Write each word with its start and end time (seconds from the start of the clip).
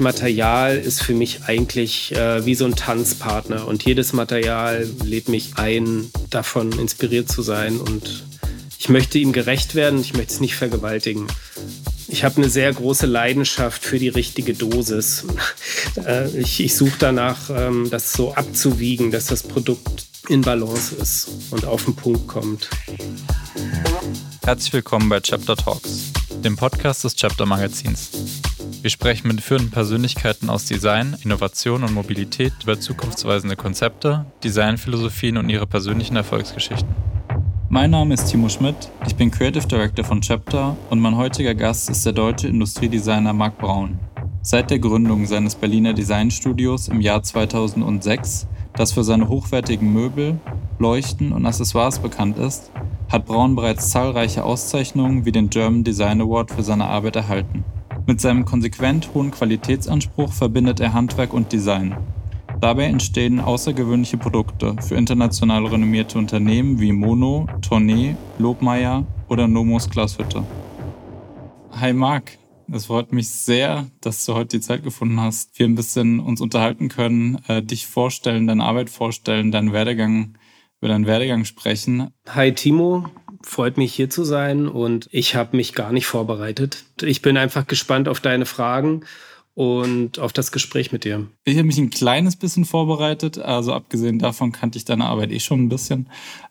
Material 0.00 0.76
ist 0.76 1.02
für 1.02 1.14
mich 1.14 1.44
eigentlich 1.46 2.12
äh, 2.14 2.44
wie 2.44 2.54
so 2.54 2.64
ein 2.64 2.76
Tanzpartner 2.76 3.66
und 3.66 3.84
jedes 3.84 4.12
Material 4.12 4.88
lädt 5.04 5.28
mich 5.28 5.52
ein, 5.56 6.10
davon 6.30 6.72
inspiriert 6.78 7.30
zu 7.30 7.42
sein 7.42 7.78
und 7.78 8.24
ich 8.78 8.88
möchte 8.88 9.18
ihm 9.18 9.32
gerecht 9.32 9.74
werden, 9.74 10.00
ich 10.00 10.14
möchte 10.14 10.34
es 10.34 10.40
nicht 10.40 10.54
vergewaltigen. 10.54 11.26
Ich 12.06 12.24
habe 12.24 12.36
eine 12.36 12.48
sehr 12.48 12.72
große 12.72 13.06
Leidenschaft 13.06 13.84
für 13.84 13.98
die 13.98 14.08
richtige 14.08 14.54
Dosis. 14.54 15.24
Äh, 16.04 16.28
ich, 16.38 16.60
ich 16.60 16.76
suche 16.76 16.96
danach, 16.98 17.50
ähm, 17.50 17.88
das 17.90 18.12
so 18.12 18.32
abzuwiegen, 18.34 19.10
dass 19.10 19.26
das 19.26 19.42
Produkt 19.42 20.06
in 20.28 20.42
Balance 20.42 20.94
ist 20.94 21.28
und 21.50 21.64
auf 21.64 21.86
den 21.86 21.96
Punkt 21.96 22.28
kommt. 22.28 22.68
Herzlich 24.44 24.72
willkommen 24.74 25.08
bei 25.08 25.18
Chapter 25.20 25.56
Talks, 25.56 26.12
dem 26.44 26.56
Podcast 26.56 27.02
des 27.02 27.16
Chapter 27.16 27.46
Magazins. 27.46 28.10
Wir 28.88 28.92
sprechen 28.92 29.28
mit 29.28 29.42
führenden 29.42 29.70
Persönlichkeiten 29.70 30.48
aus 30.48 30.64
Design, 30.64 31.14
Innovation 31.22 31.84
und 31.84 31.92
Mobilität 31.92 32.54
über 32.62 32.80
zukunftsweisende 32.80 33.54
Konzepte, 33.54 34.24
Designphilosophien 34.42 35.36
und 35.36 35.50
ihre 35.50 35.66
persönlichen 35.66 36.16
Erfolgsgeschichten. 36.16 36.88
Mein 37.68 37.90
Name 37.90 38.14
ist 38.14 38.30
Timo 38.30 38.48
Schmidt, 38.48 38.90
ich 39.06 39.14
bin 39.14 39.30
Creative 39.30 39.66
Director 39.66 40.06
von 40.06 40.22
Chapter 40.22 40.74
und 40.88 41.00
mein 41.00 41.18
heutiger 41.18 41.54
Gast 41.54 41.90
ist 41.90 42.06
der 42.06 42.14
deutsche 42.14 42.48
Industriedesigner 42.48 43.34
Marc 43.34 43.58
Braun. 43.58 43.98
Seit 44.40 44.70
der 44.70 44.78
Gründung 44.78 45.26
seines 45.26 45.54
Berliner 45.54 45.92
Designstudios 45.92 46.88
im 46.88 47.02
Jahr 47.02 47.22
2006, 47.22 48.46
das 48.72 48.92
für 48.92 49.04
seine 49.04 49.28
hochwertigen 49.28 49.92
Möbel, 49.92 50.40
Leuchten 50.78 51.32
und 51.32 51.44
Accessoires 51.44 51.98
bekannt 51.98 52.38
ist, 52.38 52.70
hat 53.10 53.26
Braun 53.26 53.54
bereits 53.54 53.90
zahlreiche 53.90 54.44
Auszeichnungen 54.44 55.26
wie 55.26 55.32
den 55.32 55.50
German 55.50 55.84
Design 55.84 56.22
Award 56.22 56.52
für 56.52 56.62
seine 56.62 56.86
Arbeit 56.86 57.16
erhalten. 57.16 57.66
Mit 58.08 58.22
seinem 58.22 58.46
konsequent 58.46 59.12
hohen 59.12 59.30
Qualitätsanspruch 59.30 60.32
verbindet 60.32 60.80
er 60.80 60.94
Handwerk 60.94 61.34
und 61.34 61.52
Design. 61.52 61.94
Dabei 62.58 62.84
entstehen 62.84 63.38
außergewöhnliche 63.38 64.16
Produkte 64.16 64.76
für 64.80 64.94
international 64.94 65.66
renommierte 65.66 66.16
Unternehmen 66.16 66.80
wie 66.80 66.92
Mono, 66.92 67.46
Tournee, 67.60 68.16
Lobmeier 68.38 69.06
oder 69.28 69.46
Nomos 69.46 69.90
Glashütte. 69.90 70.42
Hi 71.72 71.92
Marc, 71.92 72.38
es 72.72 72.86
freut 72.86 73.12
mich 73.12 73.28
sehr, 73.28 73.84
dass 74.00 74.24
du 74.24 74.32
heute 74.32 74.56
die 74.56 74.62
Zeit 74.62 74.84
gefunden 74.84 75.20
hast, 75.20 75.58
wir 75.58 75.66
ein 75.66 75.74
bisschen 75.74 76.18
uns 76.18 76.40
unterhalten 76.40 76.88
können, 76.88 77.42
äh, 77.46 77.62
dich 77.62 77.86
vorstellen, 77.86 78.46
deine 78.46 78.64
Arbeit 78.64 78.88
vorstellen, 78.88 79.52
deinen 79.52 79.74
Werdegang, 79.74 80.38
über 80.80 80.88
deinen 80.88 81.04
Werdegang 81.04 81.44
sprechen. 81.44 82.08
Hi 82.26 82.54
Timo, 82.54 83.04
freut 83.42 83.76
mich 83.76 83.94
hier 83.94 84.10
zu 84.10 84.24
sein 84.24 84.68
und 84.68 85.08
ich 85.10 85.34
habe 85.34 85.56
mich 85.56 85.74
gar 85.74 85.92
nicht 85.92 86.06
vorbereitet. 86.06 86.84
Ich 87.02 87.22
bin 87.22 87.36
einfach 87.36 87.66
gespannt 87.66 88.08
auf 88.08 88.20
deine 88.20 88.46
Fragen 88.46 89.02
und 89.58 90.20
auf 90.20 90.32
das 90.32 90.52
Gespräch 90.52 90.92
mit 90.92 91.02
dir. 91.02 91.26
Ich 91.42 91.56
habe 91.56 91.66
mich 91.66 91.78
ein 91.78 91.90
kleines 91.90 92.36
bisschen 92.36 92.64
vorbereitet, 92.64 93.38
also 93.38 93.72
abgesehen 93.72 94.20
davon 94.20 94.52
kannte 94.52 94.78
ich 94.78 94.84
deine 94.84 95.06
Arbeit 95.06 95.32
eh 95.32 95.40
schon 95.40 95.64
ein 95.64 95.68
bisschen, 95.68 96.08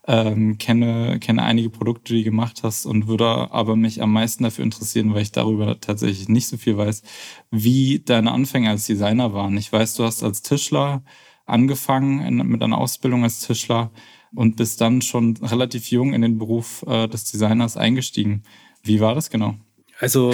ähm, 0.07 0.57
kenne, 0.57 1.17
kenne 1.19 1.43
einige 1.43 1.69
Produkte, 1.69 2.13
die 2.13 2.19
du 2.19 2.31
gemacht 2.31 2.63
hast 2.63 2.85
und 2.85 3.07
würde 3.07 3.25
aber 3.25 3.77
mich 3.77 4.01
am 4.01 4.11
meisten 4.11 4.43
dafür 4.43 4.65
interessieren, 4.65 5.13
weil 5.13 5.21
ich 5.21 5.31
darüber 5.31 5.79
tatsächlich 5.79 6.27
nicht 6.27 6.49
so 6.49 6.57
viel 6.57 6.75
weiß, 6.75 7.01
wie 7.49 7.99
deine 7.99 8.33
Anfänge 8.33 8.69
als 8.69 8.87
Designer 8.87 9.33
waren. 9.33 9.55
Ich 9.55 9.71
weiß, 9.71 9.95
du 9.95 10.03
hast 10.03 10.21
als 10.21 10.41
Tischler 10.41 11.01
angefangen 11.45 12.45
mit 12.45 12.61
einer 12.61 12.77
Ausbildung 12.77 13.23
als 13.23 13.39
Tischler 13.39 13.89
und 14.35 14.55
bist 14.55 14.81
dann 14.81 15.01
schon 15.01 15.37
relativ 15.37 15.89
jung 15.89 16.13
in 16.13 16.21
den 16.21 16.37
Beruf 16.37 16.83
äh, 16.87 17.07
des 17.07 17.25
Designers 17.25 17.77
eingestiegen. 17.77 18.43
Wie 18.83 18.99
war 18.99 19.15
das 19.15 19.29
genau? 19.29 19.55
Also 19.99 20.33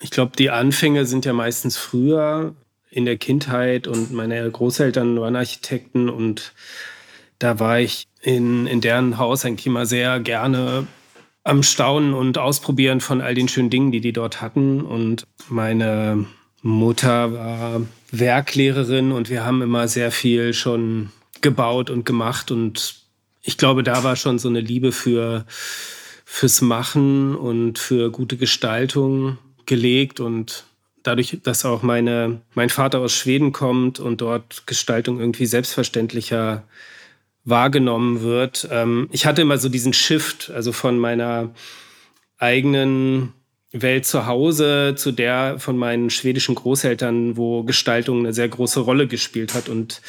ich 0.00 0.10
glaube, 0.10 0.32
die 0.36 0.50
Anfänge 0.50 1.06
sind 1.06 1.24
ja 1.24 1.32
meistens 1.32 1.76
früher 1.76 2.54
in 2.90 3.04
der 3.04 3.16
Kindheit 3.16 3.86
und 3.86 4.12
meine 4.12 4.50
Großeltern 4.50 5.20
waren 5.20 5.36
Architekten 5.36 6.08
und 6.08 6.52
da 7.38 7.58
war 7.58 7.80
ich 7.80 8.06
in, 8.22 8.66
in 8.66 8.80
deren 8.80 9.18
Haus 9.18 9.44
eigentlich 9.44 9.66
immer 9.66 9.86
sehr 9.86 10.20
gerne 10.20 10.86
am 11.42 11.62
Staunen 11.62 12.14
und 12.14 12.38
Ausprobieren 12.38 13.00
von 13.00 13.20
all 13.20 13.34
den 13.34 13.48
schönen 13.48 13.70
Dingen, 13.70 13.92
die 13.92 14.00
die 14.00 14.12
dort 14.12 14.40
hatten. 14.40 14.80
Und 14.80 15.24
meine 15.48 16.26
Mutter 16.62 17.32
war 17.34 17.82
Werklehrerin 18.10 19.12
und 19.12 19.28
wir 19.28 19.44
haben 19.44 19.60
immer 19.60 19.86
sehr 19.86 20.10
viel 20.10 20.54
schon 20.54 21.10
gebaut 21.42 21.90
und 21.90 22.06
gemacht 22.06 22.50
und 22.50 23.03
ich 23.44 23.58
glaube, 23.58 23.82
da 23.82 24.02
war 24.02 24.16
schon 24.16 24.38
so 24.38 24.48
eine 24.48 24.60
Liebe 24.60 24.90
für, 24.90 25.44
fürs 26.24 26.62
Machen 26.62 27.36
und 27.36 27.78
für 27.78 28.10
gute 28.10 28.38
Gestaltung 28.38 29.38
gelegt 29.66 30.18
und 30.18 30.64
dadurch, 31.02 31.38
dass 31.42 31.66
auch 31.66 31.82
meine, 31.82 32.40
mein 32.54 32.70
Vater 32.70 33.00
aus 33.00 33.12
Schweden 33.12 33.52
kommt 33.52 34.00
und 34.00 34.22
dort 34.22 34.66
Gestaltung 34.66 35.20
irgendwie 35.20 35.44
selbstverständlicher 35.44 36.64
wahrgenommen 37.44 38.22
wird. 38.22 38.66
Ähm, 38.70 39.08
ich 39.12 39.26
hatte 39.26 39.42
immer 39.42 39.58
so 39.58 39.68
diesen 39.68 39.92
Shift, 39.92 40.50
also 40.50 40.72
von 40.72 40.98
meiner 40.98 41.50
eigenen 42.38 43.34
Welt 43.72 44.06
zu 44.06 44.26
Hause 44.26 44.94
zu 44.96 45.12
der 45.12 45.58
von 45.58 45.76
meinen 45.76 46.08
schwedischen 46.08 46.54
Großeltern, 46.54 47.36
wo 47.36 47.62
Gestaltung 47.64 48.20
eine 48.20 48.32
sehr 48.32 48.48
große 48.48 48.80
Rolle 48.80 49.06
gespielt 49.06 49.52
hat 49.52 49.68
und 49.68 50.00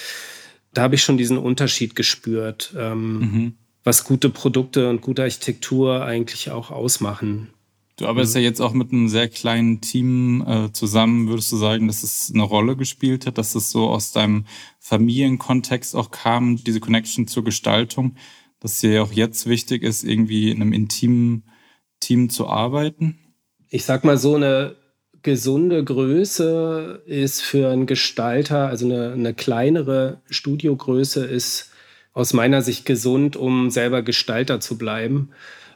da 0.76 0.84
habe 0.84 0.96
ich 0.96 1.04
schon 1.04 1.18
diesen 1.18 1.38
Unterschied 1.38 1.96
gespürt, 1.96 2.74
ähm, 2.78 3.20
mhm. 3.20 3.54
was 3.84 4.04
gute 4.04 4.30
Produkte 4.30 4.90
und 4.90 5.02
gute 5.02 5.24
Architektur 5.24 6.06
eigentlich 6.06 6.52
auch 6.52 6.70
ausmachen. 6.70 7.50
Du 7.98 8.08
arbeitest 8.08 8.36
mhm. 8.36 8.42
ja 8.42 8.48
jetzt 8.48 8.60
auch 8.60 8.74
mit 8.74 8.92
einem 8.92 9.08
sehr 9.08 9.30
kleinen 9.30 9.80
Team 9.80 10.44
äh, 10.46 10.72
zusammen. 10.74 11.30
Würdest 11.30 11.52
du 11.52 11.58
sagen, 11.58 11.88
dass 11.88 12.04
es 12.04 12.30
eine 12.34 12.44
Rolle 12.44 12.76
gespielt 12.76 13.26
hat, 13.26 13.38
dass 13.38 13.56
es 13.56 13.72
so 13.72 13.88
aus 13.88 14.12
deinem 14.12 14.46
Familienkontext 14.80 15.96
auch 15.96 16.12
kam, 16.12 16.58
diese 16.58 16.82
Connection 16.82 17.28
zur 17.28 17.46
Gestaltung, 17.46 18.18
dass 18.60 18.82
dir 18.82 18.92
ja 18.92 19.02
auch 19.02 19.14
jetzt 19.14 19.48
wichtig 19.48 19.84
ist, 19.84 20.04
irgendwie 20.04 20.52
in 20.52 20.62
einem 20.62 20.74
intimen 20.74 21.44
Team 22.02 22.30
zu 22.30 22.48
arbeiten? 22.48 23.18
Ich 23.70 23.86
sag 23.86 24.04
mal 24.04 24.18
so 24.18 24.36
eine 24.36 24.76
gesunde 25.26 25.84
Größe 25.84 27.02
ist 27.08 27.42
für 27.42 27.70
einen 27.70 27.88
Gestalter, 27.88 28.68
also 28.68 28.86
eine, 28.86 29.12
eine 29.12 29.34
kleinere 29.34 30.22
Studiogröße 30.30 31.26
ist 31.26 31.72
aus 32.14 32.34
meiner 32.34 32.62
Sicht 32.62 32.86
gesund, 32.86 33.36
um 33.36 33.72
selber 33.72 34.04
Gestalter 34.04 34.60
zu 34.60 34.78
bleiben. 34.78 35.32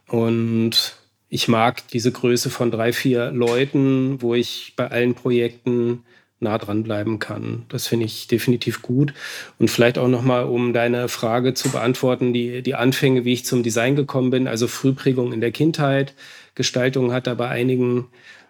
Und 0.08 0.98
ich 1.30 1.48
mag 1.48 1.88
diese 1.88 2.12
Größe 2.12 2.52
von 2.52 2.70
drei, 2.70 2.94
vier 2.94 3.32
Leuten, 3.32 4.22
wo 4.22 4.36
ich 4.36 4.74
bei 4.76 4.92
allen 4.92 5.16
Projekten 5.16 6.04
nah 6.40 6.60
dran 6.60 6.84
bleiben 6.84 7.18
kann. 7.18 7.66
Das 7.70 7.88
finde 7.88 8.06
ich 8.06 8.28
definitiv 8.28 8.84
gut. 8.84 9.16
Und 9.58 9.72
vielleicht 9.72 9.98
auch 9.98 10.08
nochmal, 10.08 10.44
um 10.44 10.74
deine 10.74 11.10
Frage 11.10 11.56
zu 11.56 11.70
beantworten, 11.72 12.34
die, 12.34 12.62
die 12.62 12.76
Anfänge, 12.76 13.26
wie 13.26 13.34
ich 13.34 13.46
zum 13.46 13.64
Design 13.64 13.96
gekommen 13.96 14.30
bin, 14.30 14.48
also 14.48 14.68
Frühprägung 14.68 15.34
in 15.34 15.42
der 15.42 15.52
Kindheit. 15.52 16.14
Gestaltung 16.54 17.12
hat 17.14 17.26
da 17.26 17.34
bei 17.34 17.48
einigen 17.48 18.10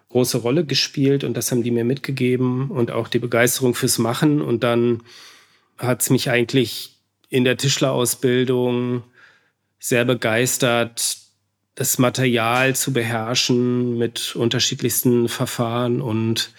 große 0.09 0.39
Rolle 0.39 0.65
gespielt 0.65 1.23
und 1.23 1.35
das 1.35 1.51
haben 1.51 1.63
die 1.63 1.71
mir 1.71 1.83
mitgegeben 1.83 2.69
und 2.71 2.91
auch 2.91 3.07
die 3.07 3.19
Begeisterung 3.19 3.75
fürs 3.75 3.99
Machen. 3.99 4.41
Und 4.41 4.63
dann 4.63 5.03
hat 5.77 6.01
es 6.01 6.09
mich 6.09 6.29
eigentlich 6.29 6.95
in 7.29 7.43
der 7.43 7.57
Tischlerausbildung 7.57 9.03
sehr 9.79 10.05
begeistert, 10.05 11.17
das 11.75 11.97
Material 11.99 12.75
zu 12.75 12.91
beherrschen 12.91 13.97
mit 13.97 14.35
unterschiedlichsten 14.35 15.29
Verfahren. 15.29 16.01
Und 16.01 16.51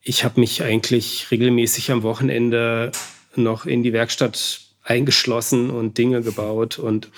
ich 0.00 0.24
habe 0.24 0.40
mich 0.40 0.62
eigentlich 0.62 1.30
regelmäßig 1.30 1.90
am 1.90 2.02
Wochenende 2.02 2.92
noch 3.34 3.66
in 3.66 3.82
die 3.82 3.92
Werkstatt 3.92 4.60
eingeschlossen 4.82 5.70
und 5.70 5.98
Dinge 5.98 6.22
gebaut. 6.22 6.78
Und 6.78 7.10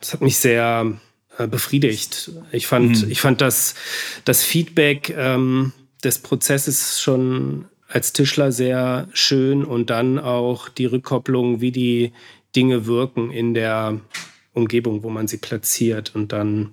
das 0.00 0.12
hat 0.12 0.20
mich 0.20 0.36
sehr 0.36 1.00
befriedigt. 1.38 2.32
Ich 2.52 2.66
fand, 2.66 3.04
mhm. 3.04 3.10
ich 3.10 3.20
fand 3.20 3.40
das, 3.40 3.74
das 4.24 4.42
Feedback 4.42 5.14
ähm, 5.16 5.72
des 6.02 6.18
Prozesses 6.18 7.00
schon 7.00 7.66
als 7.88 8.12
Tischler 8.12 8.52
sehr 8.52 9.08
schön 9.12 9.64
und 9.64 9.90
dann 9.90 10.18
auch 10.18 10.68
die 10.68 10.86
Rückkopplung, 10.86 11.60
wie 11.60 11.72
die 11.72 12.12
Dinge 12.56 12.86
wirken 12.86 13.30
in 13.30 13.54
der 13.54 14.00
Umgebung, 14.52 15.02
wo 15.02 15.10
man 15.10 15.28
sie 15.28 15.38
platziert. 15.38 16.14
Und 16.14 16.32
dann 16.32 16.72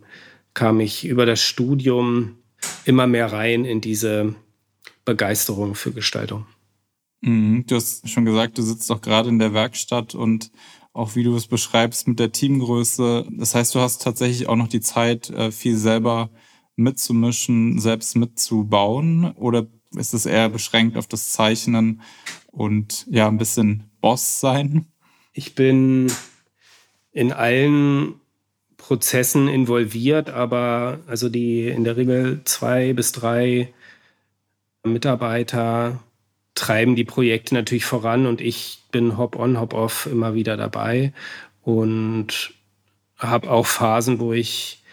kam 0.53 0.79
ich 0.79 1.05
über 1.05 1.25
das 1.25 1.41
Studium 1.41 2.37
immer 2.85 3.07
mehr 3.07 3.31
rein 3.31 3.65
in 3.65 3.81
diese 3.81 4.35
Begeisterung 5.05 5.75
für 5.75 5.91
Gestaltung. 5.91 6.45
Mhm. 7.21 7.65
Du 7.67 7.75
hast 7.75 8.07
schon 8.09 8.25
gesagt, 8.25 8.57
du 8.57 8.61
sitzt 8.61 8.89
doch 8.89 9.01
gerade 9.01 9.29
in 9.29 9.39
der 9.39 9.53
Werkstatt 9.53 10.15
und 10.15 10.51
auch 10.93 11.15
wie 11.15 11.23
du 11.23 11.35
es 11.35 11.47
beschreibst 11.47 12.07
mit 12.07 12.19
der 12.19 12.31
Teamgröße. 12.31 13.27
Das 13.31 13.55
heißt, 13.55 13.75
du 13.75 13.79
hast 13.79 14.01
tatsächlich 14.01 14.47
auch 14.47 14.55
noch 14.55 14.67
die 14.67 14.81
Zeit, 14.81 15.29
äh, 15.29 15.51
viel 15.51 15.77
selber 15.77 16.29
mitzumischen, 16.75 17.79
selbst 17.79 18.15
mitzubauen? 18.15 19.31
Oder 19.33 19.67
ist 19.95 20.13
es 20.13 20.25
eher 20.25 20.49
beschränkt 20.49 20.97
auf 20.97 21.07
das 21.07 21.31
Zeichnen 21.31 22.01
und 22.51 23.05
ja, 23.09 23.27
ein 23.27 23.37
bisschen 23.37 23.89
Boss 24.01 24.39
sein? 24.39 24.85
Ich 25.33 25.55
bin 25.55 26.11
in 27.11 27.31
allen 27.31 28.15
Prozessen 28.77 29.47
involviert, 29.47 30.29
aber 30.29 30.99
also 31.07 31.29
die 31.29 31.67
in 31.67 31.83
der 31.83 31.97
Regel 31.97 32.41
zwei 32.45 32.93
bis 32.93 33.11
drei 33.11 33.73
Mitarbeiter 34.83 35.99
treiben 36.61 36.95
die 36.95 37.03
Projekte 37.03 37.55
natürlich 37.55 37.85
voran 37.85 38.27
und 38.27 38.39
ich 38.39 38.83
bin 38.91 39.17
hop-on, 39.17 39.59
hop-off 39.59 40.05
immer 40.05 40.35
wieder 40.35 40.57
dabei 40.57 41.11
und 41.63 42.53
habe 43.17 43.49
auch 43.49 43.65
Phasen, 43.65 44.19
wo 44.19 44.31
ich 44.31 44.83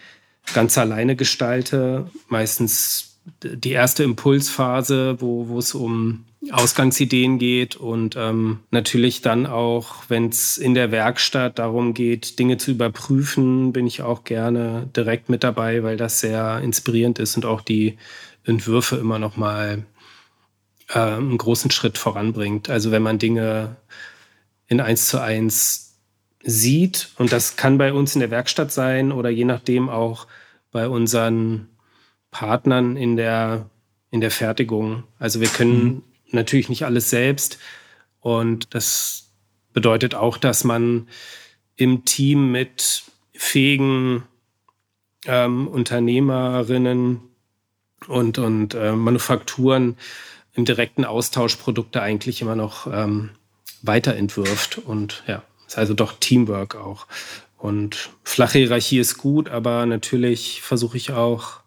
ganz 0.55 0.79
alleine 0.79 1.15
gestalte. 1.15 2.09
Meistens 2.27 3.19
die 3.43 3.69
erste 3.69 4.01
Impulsphase, 4.01 5.21
wo, 5.21 5.59
es 5.59 5.75
um 5.75 6.25
Ausgangsideen 6.49 7.37
geht 7.37 7.75
und 7.75 8.15
ähm, 8.17 8.61
natürlich 8.71 9.21
dann 9.21 9.45
auch, 9.45 10.05
wenn 10.07 10.29
es 10.29 10.57
in 10.57 10.73
der 10.73 10.89
Werkstatt 10.89 11.59
darum 11.59 11.93
geht, 11.93 12.39
Dinge 12.39 12.57
zu 12.57 12.71
überprüfen, 12.71 13.73
bin 13.73 13.85
ich 13.85 14.01
auch 14.01 14.23
gerne 14.23 14.89
direkt 14.95 15.29
mit 15.29 15.43
dabei, 15.43 15.83
weil 15.83 15.97
das 15.97 16.19
sehr 16.19 16.61
inspirierend 16.63 17.19
ist 17.19 17.35
und 17.35 17.45
auch 17.45 17.61
die 17.61 17.99
Entwürfe 18.43 18.95
immer 18.95 19.19
noch 19.19 19.37
mal 19.37 19.85
äh, 20.89 20.99
einen 20.99 21.37
großen 21.37 21.71
Schritt 21.71 21.97
voranbringt. 21.97 22.69
Also 22.69 22.91
wenn 22.91 23.03
man 23.03 23.19
Dinge 23.19 23.77
in 24.67 24.81
eins 24.81 25.07
zu 25.07 25.21
eins 25.21 25.97
sieht, 26.43 27.09
und 27.17 27.31
das 27.31 27.55
kann 27.55 27.77
bei 27.77 27.93
uns 27.93 28.15
in 28.15 28.19
der 28.21 28.31
Werkstatt 28.31 28.71
sein 28.71 29.11
oder 29.11 29.29
je 29.29 29.45
nachdem 29.45 29.89
auch 29.89 30.27
bei 30.71 30.87
unseren 30.87 31.67
Partnern 32.31 32.95
in 32.95 33.15
der, 33.17 33.69
in 34.11 34.21
der 34.21 34.31
Fertigung. 34.31 35.03
Also 35.17 35.41
wir 35.41 35.47
können 35.47 35.83
mhm. 35.83 36.03
natürlich 36.31 36.69
nicht 36.69 36.85
alles 36.85 37.09
selbst. 37.09 37.59
Und 38.19 38.73
das 38.73 39.31
bedeutet 39.73 40.15
auch, 40.15 40.37
dass 40.37 40.63
man 40.63 41.07
im 41.75 42.05
Team 42.05 42.51
mit 42.51 43.03
fähigen 43.33 44.23
ähm, 45.25 45.67
Unternehmerinnen 45.67 47.21
und, 48.07 48.37
und 48.37 48.73
äh, 48.73 48.91
Manufakturen 48.91 49.97
im 50.53 50.65
direkten 50.65 51.05
Austausch 51.05 51.55
Produkte 51.55 52.01
eigentlich 52.01 52.41
immer 52.41 52.55
noch 52.55 52.87
ähm, 52.91 53.29
weiterentwirft. 53.81 54.79
Und 54.79 55.23
ja, 55.27 55.43
ist 55.67 55.77
also 55.77 55.93
doch 55.93 56.13
Teamwork 56.19 56.75
auch. 56.75 57.07
Und 57.57 58.09
flache 58.23 58.59
Hierarchie 58.59 58.99
ist 58.99 59.17
gut, 59.17 59.49
aber 59.49 59.85
natürlich 59.85 60.61
versuche 60.61 60.97
ich 60.97 61.11
auch 61.11 61.59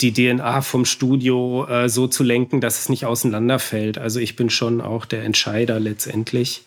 die 0.00 0.12
DNA 0.12 0.60
vom 0.60 0.84
Studio 0.84 1.66
äh, 1.68 1.88
so 1.88 2.06
zu 2.06 2.22
lenken, 2.22 2.60
dass 2.60 2.80
es 2.80 2.88
nicht 2.88 3.06
auseinanderfällt. 3.06 3.98
Also 3.98 4.20
ich 4.20 4.36
bin 4.36 4.50
schon 4.50 4.80
auch 4.80 5.06
der 5.06 5.24
Entscheider 5.24 5.80
letztendlich. 5.80 6.64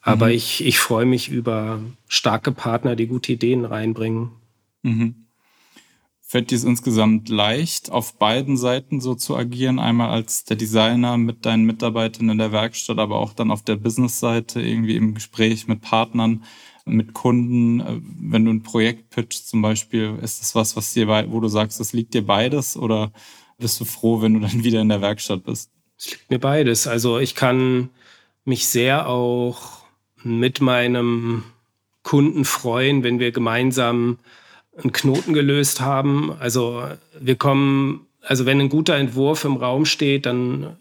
Aber 0.00 0.26
mhm. 0.26 0.32
ich, 0.32 0.64
ich 0.64 0.78
freue 0.78 1.04
mich 1.04 1.28
über 1.28 1.80
starke 2.08 2.52
Partner, 2.52 2.96
die 2.96 3.06
gute 3.06 3.32
Ideen 3.32 3.64
reinbringen. 3.64 4.30
Mhm. 4.82 5.19
Fällt 6.30 6.52
dir 6.52 6.54
es 6.54 6.62
insgesamt 6.62 7.28
leicht, 7.28 7.90
auf 7.90 8.16
beiden 8.16 8.56
Seiten 8.56 9.00
so 9.00 9.16
zu 9.16 9.36
agieren? 9.36 9.80
Einmal 9.80 10.10
als 10.10 10.44
der 10.44 10.56
Designer 10.56 11.16
mit 11.16 11.44
deinen 11.44 11.64
Mitarbeitern 11.64 12.28
in 12.28 12.38
der 12.38 12.52
Werkstatt, 12.52 13.00
aber 13.00 13.18
auch 13.18 13.32
dann 13.32 13.50
auf 13.50 13.64
der 13.64 13.74
Business-Seite, 13.74 14.60
irgendwie 14.60 14.94
im 14.94 15.14
Gespräch 15.14 15.66
mit 15.66 15.80
Partnern, 15.80 16.44
mit 16.84 17.14
Kunden. 17.14 17.80
Äh, 17.80 18.00
wenn 18.20 18.44
du 18.44 18.52
ein 18.52 18.62
Projekt 18.62 19.10
pitchst 19.10 19.48
zum 19.48 19.60
Beispiel, 19.60 20.20
ist 20.22 20.40
das 20.40 20.54
was, 20.54 20.76
was 20.76 20.92
dir, 20.92 21.08
wo 21.08 21.40
du 21.40 21.48
sagst, 21.48 21.80
das 21.80 21.92
liegt 21.92 22.14
dir 22.14 22.24
beides 22.24 22.76
oder 22.76 23.10
bist 23.58 23.80
du 23.80 23.84
froh, 23.84 24.22
wenn 24.22 24.34
du 24.34 24.38
dann 24.38 24.62
wieder 24.62 24.80
in 24.80 24.88
der 24.88 25.00
Werkstatt 25.00 25.42
bist? 25.42 25.72
Es 25.98 26.12
liegt 26.12 26.30
mir 26.30 26.38
beides. 26.38 26.86
Also 26.86 27.18
ich 27.18 27.34
kann 27.34 27.90
mich 28.44 28.68
sehr 28.68 29.08
auch 29.08 29.82
mit 30.22 30.60
meinem 30.60 31.42
Kunden 32.04 32.44
freuen, 32.44 33.02
wenn 33.02 33.18
wir 33.18 33.32
gemeinsam 33.32 34.20
einen 34.82 34.92
Knoten 34.92 35.32
gelöst 35.32 35.80
haben. 35.80 36.32
Also 36.38 36.84
wir 37.18 37.36
kommen, 37.36 38.06
also 38.22 38.46
wenn 38.46 38.60
ein 38.60 38.68
guter 38.68 38.96
Entwurf 38.96 39.44
im 39.44 39.56
Raum 39.56 39.84
steht, 39.84 40.26
dann 40.26 40.76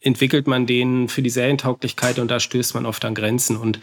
entwickelt 0.00 0.46
man 0.46 0.66
den 0.66 1.08
für 1.08 1.22
die 1.22 1.30
Serientauglichkeit 1.30 2.18
und 2.18 2.30
da 2.30 2.40
stößt 2.40 2.74
man 2.74 2.86
oft 2.86 3.04
an 3.04 3.14
Grenzen. 3.14 3.56
Und 3.56 3.80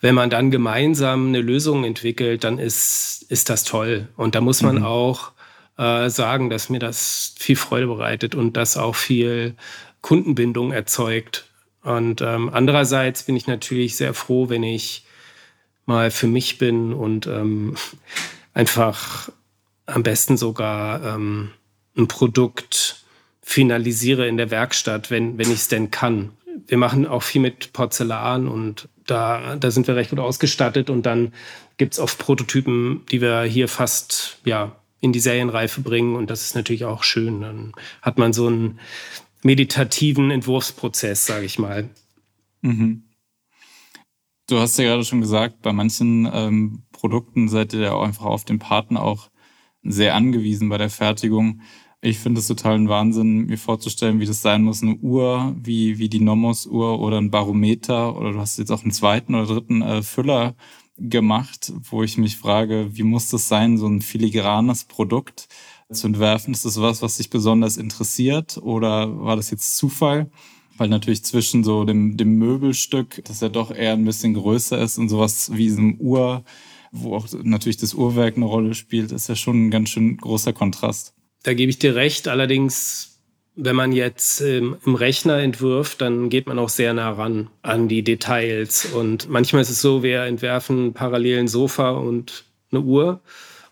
wenn 0.00 0.14
man 0.14 0.30
dann 0.30 0.50
gemeinsam 0.50 1.28
eine 1.28 1.40
Lösung 1.40 1.84
entwickelt, 1.84 2.44
dann 2.44 2.58
ist, 2.58 3.26
ist 3.28 3.50
das 3.50 3.64
toll. 3.64 4.08
Und 4.16 4.34
da 4.34 4.40
muss 4.40 4.62
man 4.62 4.76
mhm. 4.76 4.84
auch 4.84 5.32
äh, 5.76 6.08
sagen, 6.08 6.50
dass 6.50 6.70
mir 6.70 6.78
das 6.78 7.34
viel 7.38 7.56
Freude 7.56 7.86
bereitet 7.86 8.34
und 8.34 8.56
das 8.56 8.76
auch 8.76 8.94
viel 8.94 9.54
Kundenbindung 10.00 10.72
erzeugt. 10.72 11.46
Und 11.82 12.20
ähm, 12.20 12.50
andererseits 12.52 13.24
bin 13.24 13.36
ich 13.36 13.46
natürlich 13.46 13.96
sehr 13.96 14.14
froh, 14.14 14.48
wenn 14.48 14.62
ich 14.62 15.04
mal 15.86 16.10
für 16.10 16.26
mich 16.26 16.58
bin 16.58 16.92
und 16.92 17.26
ähm, 17.26 17.74
einfach 18.54 19.30
am 19.86 20.02
besten 20.02 20.36
sogar 20.36 21.04
ähm, 21.04 21.50
ein 21.96 22.08
Produkt 22.08 23.04
finalisiere 23.42 24.28
in 24.28 24.36
der 24.36 24.50
Werkstatt, 24.50 25.10
wenn, 25.10 25.38
wenn 25.38 25.48
ich 25.50 25.58
es 25.58 25.68
denn 25.68 25.90
kann. 25.90 26.32
Wir 26.66 26.78
machen 26.78 27.06
auch 27.06 27.22
viel 27.22 27.40
mit 27.40 27.72
Porzellan 27.72 28.46
und 28.46 28.88
da, 29.06 29.56
da 29.56 29.70
sind 29.70 29.88
wir 29.88 29.96
recht 29.96 30.10
gut 30.10 30.20
ausgestattet 30.20 30.88
und 30.88 31.04
dann 31.04 31.32
gibt 31.78 31.94
es 31.94 31.98
oft 31.98 32.18
Prototypen, 32.18 33.04
die 33.10 33.20
wir 33.20 33.42
hier 33.42 33.66
fast 33.66 34.38
ja, 34.44 34.76
in 35.00 35.12
die 35.12 35.20
Serienreife 35.20 35.80
bringen 35.80 36.14
und 36.14 36.30
das 36.30 36.42
ist 36.42 36.54
natürlich 36.54 36.84
auch 36.84 37.02
schön. 37.02 37.40
Dann 37.40 37.72
hat 38.02 38.18
man 38.18 38.32
so 38.32 38.46
einen 38.46 38.78
meditativen 39.42 40.30
Entwurfsprozess, 40.30 41.26
sage 41.26 41.46
ich 41.46 41.58
mal. 41.58 41.88
Mhm. 42.60 43.02
Du 44.50 44.58
hast 44.58 44.76
ja 44.78 44.84
gerade 44.84 45.04
schon 45.04 45.20
gesagt, 45.20 45.62
bei 45.62 45.72
manchen 45.72 46.28
ähm, 46.32 46.82
Produkten 46.90 47.48
seid 47.48 47.72
ihr 47.72 47.80
ja 47.82 47.92
auch 47.92 48.02
einfach 48.02 48.24
auf 48.24 48.44
den 48.44 48.58
Partner 48.58 49.00
auch 49.00 49.30
sehr 49.84 50.16
angewiesen 50.16 50.68
bei 50.68 50.76
der 50.76 50.90
Fertigung. 50.90 51.60
Ich 52.00 52.18
finde 52.18 52.40
es 52.40 52.48
total 52.48 52.74
ein 52.74 52.88
Wahnsinn, 52.88 53.46
mir 53.46 53.58
vorzustellen, 53.58 54.18
wie 54.18 54.26
das 54.26 54.42
sein 54.42 54.64
muss. 54.64 54.82
Eine 54.82 54.96
Uhr 54.96 55.54
wie, 55.56 55.98
wie 55.98 56.08
die 56.08 56.18
Nomos-Uhr 56.18 56.98
oder 56.98 57.18
ein 57.18 57.30
Barometer 57.30 58.16
oder 58.16 58.32
du 58.32 58.40
hast 58.40 58.58
jetzt 58.58 58.72
auch 58.72 58.82
einen 58.82 58.90
zweiten 58.90 59.36
oder 59.36 59.46
dritten 59.46 59.82
äh, 59.82 60.02
Füller 60.02 60.56
gemacht, 60.96 61.72
wo 61.88 62.02
ich 62.02 62.18
mich 62.18 62.36
frage, 62.36 62.88
wie 62.90 63.04
muss 63.04 63.28
das 63.30 63.46
sein, 63.46 63.78
so 63.78 63.86
ein 63.86 64.02
filigranes 64.02 64.84
Produkt 64.84 65.46
zu 65.92 66.08
entwerfen? 66.08 66.54
Ist 66.54 66.64
das 66.64 66.80
was, 66.80 67.02
was 67.02 67.18
dich 67.18 67.30
besonders 67.30 67.76
interessiert 67.76 68.58
oder 68.58 69.16
war 69.20 69.36
das 69.36 69.52
jetzt 69.52 69.76
Zufall? 69.76 70.28
Weil 70.76 70.88
natürlich 70.88 71.24
zwischen 71.24 71.62
so 71.62 71.84
dem, 71.84 72.16
dem 72.16 72.38
Möbelstück, 72.38 73.22
das 73.24 73.40
ja 73.40 73.48
doch 73.48 73.70
eher 73.70 73.92
ein 73.92 74.04
bisschen 74.04 74.34
größer 74.34 74.80
ist 74.80 74.98
und 74.98 75.08
sowas 75.08 75.50
wie 75.52 75.64
diesem 75.64 75.96
Uhr, 75.96 76.44
wo 76.92 77.14
auch 77.14 77.26
natürlich 77.42 77.76
das 77.76 77.94
Uhrwerk 77.94 78.36
eine 78.36 78.46
Rolle 78.46 78.74
spielt, 78.74 79.12
ist 79.12 79.28
ja 79.28 79.36
schon 79.36 79.66
ein 79.66 79.70
ganz 79.70 79.90
schön 79.90 80.16
großer 80.16 80.52
Kontrast. 80.52 81.14
Da 81.42 81.54
gebe 81.54 81.70
ich 81.70 81.78
dir 81.78 81.94
recht. 81.94 82.28
Allerdings, 82.28 83.20
wenn 83.54 83.76
man 83.76 83.92
jetzt 83.92 84.40
ähm, 84.40 84.76
im 84.84 84.94
Rechner 84.94 85.38
entwirft, 85.38 86.00
dann 86.00 86.28
geht 86.28 86.46
man 86.46 86.58
auch 86.58 86.68
sehr 86.68 86.92
nah 86.94 87.10
ran 87.10 87.50
an 87.62 87.88
die 87.88 88.02
Details. 88.02 88.86
Und 88.86 89.28
manchmal 89.28 89.62
ist 89.62 89.70
es 89.70 89.80
so, 89.80 90.02
wir 90.02 90.22
entwerfen 90.22 90.92
parallel 90.92 91.40
ein 91.40 91.48
Sofa 91.48 91.90
und 91.90 92.44
eine 92.72 92.80
Uhr. 92.82 93.20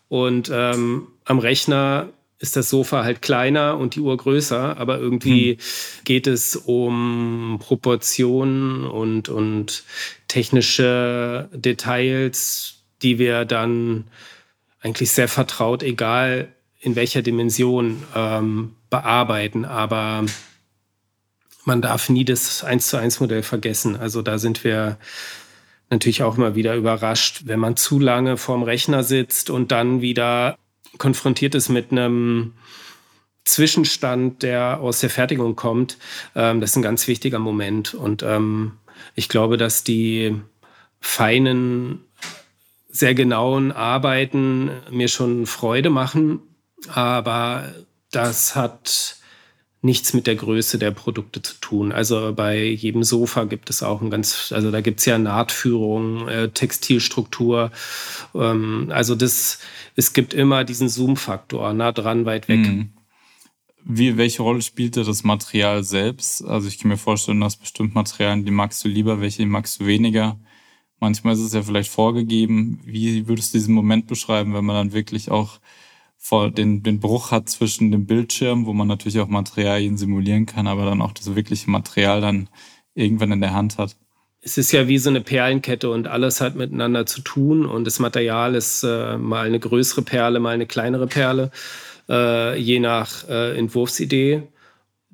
Und 0.09 0.51
ähm, 0.53 1.09
am 1.25 1.39
Rechner 1.39 2.11
ist 2.39 2.57
das 2.57 2.71
Sofa 2.71 3.03
halt 3.03 3.21
kleiner 3.21 3.79
und 3.79 3.97
die 3.97 4.01
Uhr 4.01 4.17
größer, 4.17 4.77
aber 4.77 4.99
irgendwie 4.99 5.53
hm. 5.53 5.59
geht 6.05 6.27
es 6.27 6.55
um 6.55 7.59
Proportionen 7.61 8.85
und, 8.85 9.29
und 9.29 9.85
technische 10.29 11.49
Details, 11.53 12.77
die 13.03 13.19
wir 13.19 13.45
dann 13.45 14.05
eigentlich 14.81 15.11
sehr 15.11 15.29
vertraut, 15.29 15.83
egal 15.83 16.49
in 16.81 16.95
welcher 16.95 17.23
Dimension, 17.23 18.05
ähm, 18.15 18.77
bearbeiten. 18.89 19.65
Aber 19.65 20.25
man 21.65 21.83
darf 21.83 22.09
nie 22.09 22.25
das 22.25 22.63
1 22.63 22.87
zu 22.87 22.97
1 22.99 23.19
Modell 23.19 23.43
vergessen. 23.43 23.97
Also 23.97 24.23
da 24.23 24.39
sind 24.39 24.63
wir 24.63 24.99
natürlich 25.91 26.23
auch 26.23 26.37
immer 26.37 26.55
wieder 26.55 26.77
überrascht, 26.77 27.43
wenn 27.47 27.59
man 27.59 27.77
zu 27.77 27.99
lange 27.99 28.37
vorm 28.37 28.63
Rechner 28.63 29.03
sitzt 29.03 29.51
und 29.51 29.73
dann 29.73 30.01
wieder 30.01 30.57
konfrontiert 30.97 31.55
ist 31.55 31.69
mit 31.69 31.93
einem 31.93 32.55
Zwischenstand, 33.45 34.43
der 34.43 34.81
aus 34.81 35.01
der 35.01 35.11
Fertigung 35.11 35.57
kommt. 35.57 35.99
Ähm, 36.35 36.61
das 36.61 36.71
ist 36.71 36.77
ein 36.77 36.83
ganz 36.83 37.09
wichtiger 37.09 37.39
Moment. 37.39 37.95
Und 37.95 38.23
ähm, 38.23 38.73
ich 39.15 39.29
glaube, 39.29 39.57
dass 39.57 39.85
die 39.85 40.41
feinen 41.01 42.01
sehr 42.89 43.15
genauen 43.15 43.71
Arbeiten 43.71 44.71
mir 44.91 45.09
schon 45.09 45.47
Freude 45.47 45.91
machen, 45.91 46.41
aber 46.89 47.73
das 48.11 48.57
hat 48.57 49.18
nichts 49.81 50.13
mit 50.13 50.27
der 50.27 50.35
Größe 50.35 50.79
der 50.79 50.91
Produkte 50.91 51.41
zu 51.41 51.55
tun. 51.61 51.93
Also 51.93 52.33
bei 52.35 52.65
jedem 52.65 53.05
Sofa 53.05 53.45
gibt 53.45 53.71
es 53.71 53.83
auch 53.83 54.03
ein 54.03 54.11
ganz, 54.11 54.53
also 54.53 54.71
da 54.71 54.81
gibt 54.81 55.01
es 55.01 55.07
ja 55.07 55.19
Nahtführung, 55.19 56.27
äh, 56.27 56.49
Textilstruktur. 56.49 57.71
Ähm, 58.35 58.89
also 58.91 59.15
das, 59.15 59.61
es 59.95 60.13
gibt 60.13 60.35
immer 60.35 60.65
diesen 60.65 60.89
Zoom-Faktor, 60.89 61.73
nah 61.75 61.93
dran, 61.93 62.25
weit 62.25 62.49
weg. 62.49 62.59
Mhm. 62.59 62.91
Wie, 63.85 64.17
welche 64.17 64.43
Rolle 64.43 64.63
spielte 64.63 65.05
das 65.05 65.23
Material 65.23 65.85
selbst? 65.85 66.45
Also 66.45 66.67
ich 66.67 66.79
kann 66.79 66.91
mir 66.91 66.99
vorstellen, 66.99 67.41
dass 67.41 67.57
bestimmt 67.57 67.95
Materialien, 67.95 68.45
die 68.45 68.51
magst 68.51 68.85
du 68.85 68.89
lieber, 68.89 69.21
welche 69.21 69.47
magst 69.47 69.81
du 69.81 69.87
weniger. 69.87 70.39
Manchmal 70.99 71.35
ist 71.35 71.41
es 71.41 71.53
ja 71.53 71.63
vielleicht 71.63 71.91
vorgegeben. 71.91 72.81
Wie 72.85 73.29
würdest 73.29 73.55
du 73.55 73.59
diesen 73.59 73.75
Moment 73.75 74.09
beschreiben, 74.09 74.53
wenn 74.55 74.65
man 74.65 74.75
dann 74.75 74.93
wirklich 74.93 75.31
auch 75.31 75.61
vor 76.29 76.51
den, 76.51 76.83
den 76.83 77.01
Bruch 77.01 77.31
hat 77.31 77.49
zwischen 77.49 77.91
dem 77.91 78.05
Bildschirm, 78.05 78.67
wo 78.67 78.75
man 78.75 78.87
natürlich 78.87 79.19
auch 79.19 79.29
Materialien 79.29 79.97
simulieren 79.97 80.45
kann, 80.45 80.67
aber 80.67 80.85
dann 80.85 81.01
auch 81.01 81.13
das 81.13 81.35
wirkliche 81.35 81.71
Material 81.71 82.21
dann 82.21 82.51
irgendwann 82.95 83.33
in 83.33 83.41
der 83.41 83.55
Hand 83.55 83.79
hat. 83.79 83.97
Es 84.43 84.59
ist 84.59 84.71
ja 84.73 84.89
wie 84.89 84.99
so 84.99 85.09
eine 85.09 85.23
Perlenkette 85.23 85.89
und 85.89 86.07
alles 86.07 86.43
hat 86.43 86.55
miteinander 86.55 87.07
zu 87.07 87.23
tun 87.23 87.65
und 87.65 87.87
das 87.87 87.99
Material 87.99 88.55
ist 88.55 88.83
äh, 88.83 89.17
mal 89.17 89.47
eine 89.47 89.59
größere 89.59 90.03
Perle, 90.03 90.39
mal 90.39 90.53
eine 90.53 90.67
kleinere 90.67 91.07
Perle, 91.07 91.51
äh, 92.11 92.59
je 92.59 92.79
nach 92.79 93.27
äh, 93.31 93.57
Entwurfsidee. 93.57 94.43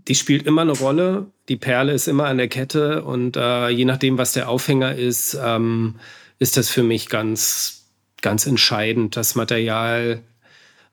Die 0.08 0.14
spielt 0.16 0.46
immer 0.46 0.62
eine 0.62 0.72
Rolle. 0.72 1.26
Die 1.48 1.56
Perle 1.56 1.92
ist 1.92 2.08
immer 2.08 2.24
an 2.24 2.38
der 2.38 2.48
Kette 2.48 3.04
und 3.04 3.36
äh, 3.36 3.68
je 3.68 3.84
nachdem, 3.84 4.18
was 4.18 4.32
der 4.32 4.48
Aufhänger 4.48 4.96
ist, 4.96 5.38
ähm, 5.40 5.94
ist 6.40 6.56
das 6.56 6.70
für 6.70 6.82
mich 6.82 7.08
ganz, 7.08 7.86
ganz 8.20 8.46
entscheidend, 8.46 9.16
das 9.16 9.36
Material 9.36 10.20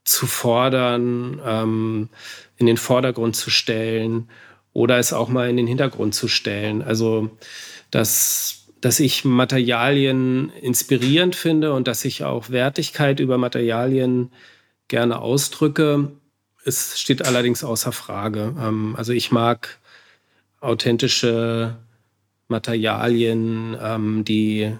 zu 0.03 0.27
fordern, 0.27 1.41
ähm, 1.45 2.09
in 2.57 2.65
den 2.65 2.77
Vordergrund 2.77 3.35
zu 3.35 3.49
stellen 3.49 4.29
oder 4.73 4.97
es 4.97 5.13
auch 5.13 5.29
mal 5.29 5.49
in 5.49 5.57
den 5.57 5.67
Hintergrund 5.67 6.15
zu 6.15 6.27
stellen. 6.27 6.81
Also, 6.81 7.29
dass, 7.91 8.65
dass 8.79 8.99
ich 8.99 9.25
Materialien 9.25 10.51
inspirierend 10.61 11.35
finde 11.35 11.73
und 11.73 11.87
dass 11.87 12.05
ich 12.05 12.23
auch 12.23 12.49
Wertigkeit 12.49 13.19
über 13.19 13.37
Materialien 13.37 14.31
gerne 14.87 15.21
ausdrücke, 15.21 16.11
es 16.63 16.99
steht 16.99 17.25
allerdings 17.25 17.63
außer 17.63 17.91
Frage. 17.91 18.55
Ähm, 18.59 18.95
also 18.97 19.13
ich 19.13 19.31
mag 19.31 19.79
authentische 20.59 21.77
Materialien, 22.47 23.75
ähm, 23.81 24.25
die 24.25 24.71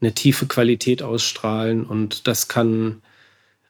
eine 0.00 0.12
tiefe 0.12 0.46
Qualität 0.46 1.02
ausstrahlen 1.02 1.84
und 1.84 2.26
das 2.26 2.48
kann 2.48 3.02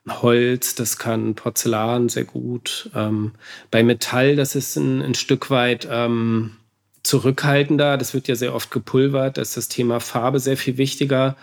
Holz, 0.09 0.75
das 0.75 0.97
kann 0.97 1.35
Porzellan 1.35 2.09
sehr 2.09 2.23
gut. 2.23 2.89
Ähm, 2.95 3.33
bei 3.71 3.83
Metall, 3.83 4.35
das 4.35 4.55
ist 4.55 4.75
ein, 4.75 5.01
ein 5.01 5.15
Stück 5.15 5.49
weit 5.49 5.87
ähm, 5.89 6.57
zurückhaltender. 7.03 7.97
Das 7.97 8.13
wird 8.13 8.27
ja 8.27 8.35
sehr 8.35 8.53
oft 8.53 8.71
gepulvert. 8.71 9.37
Da 9.37 9.41
ist 9.41 9.57
das 9.57 9.67
Thema 9.67 9.99
Farbe 9.99 10.39
sehr 10.39 10.57
viel 10.57 10.77
wichtiger. 10.77 11.35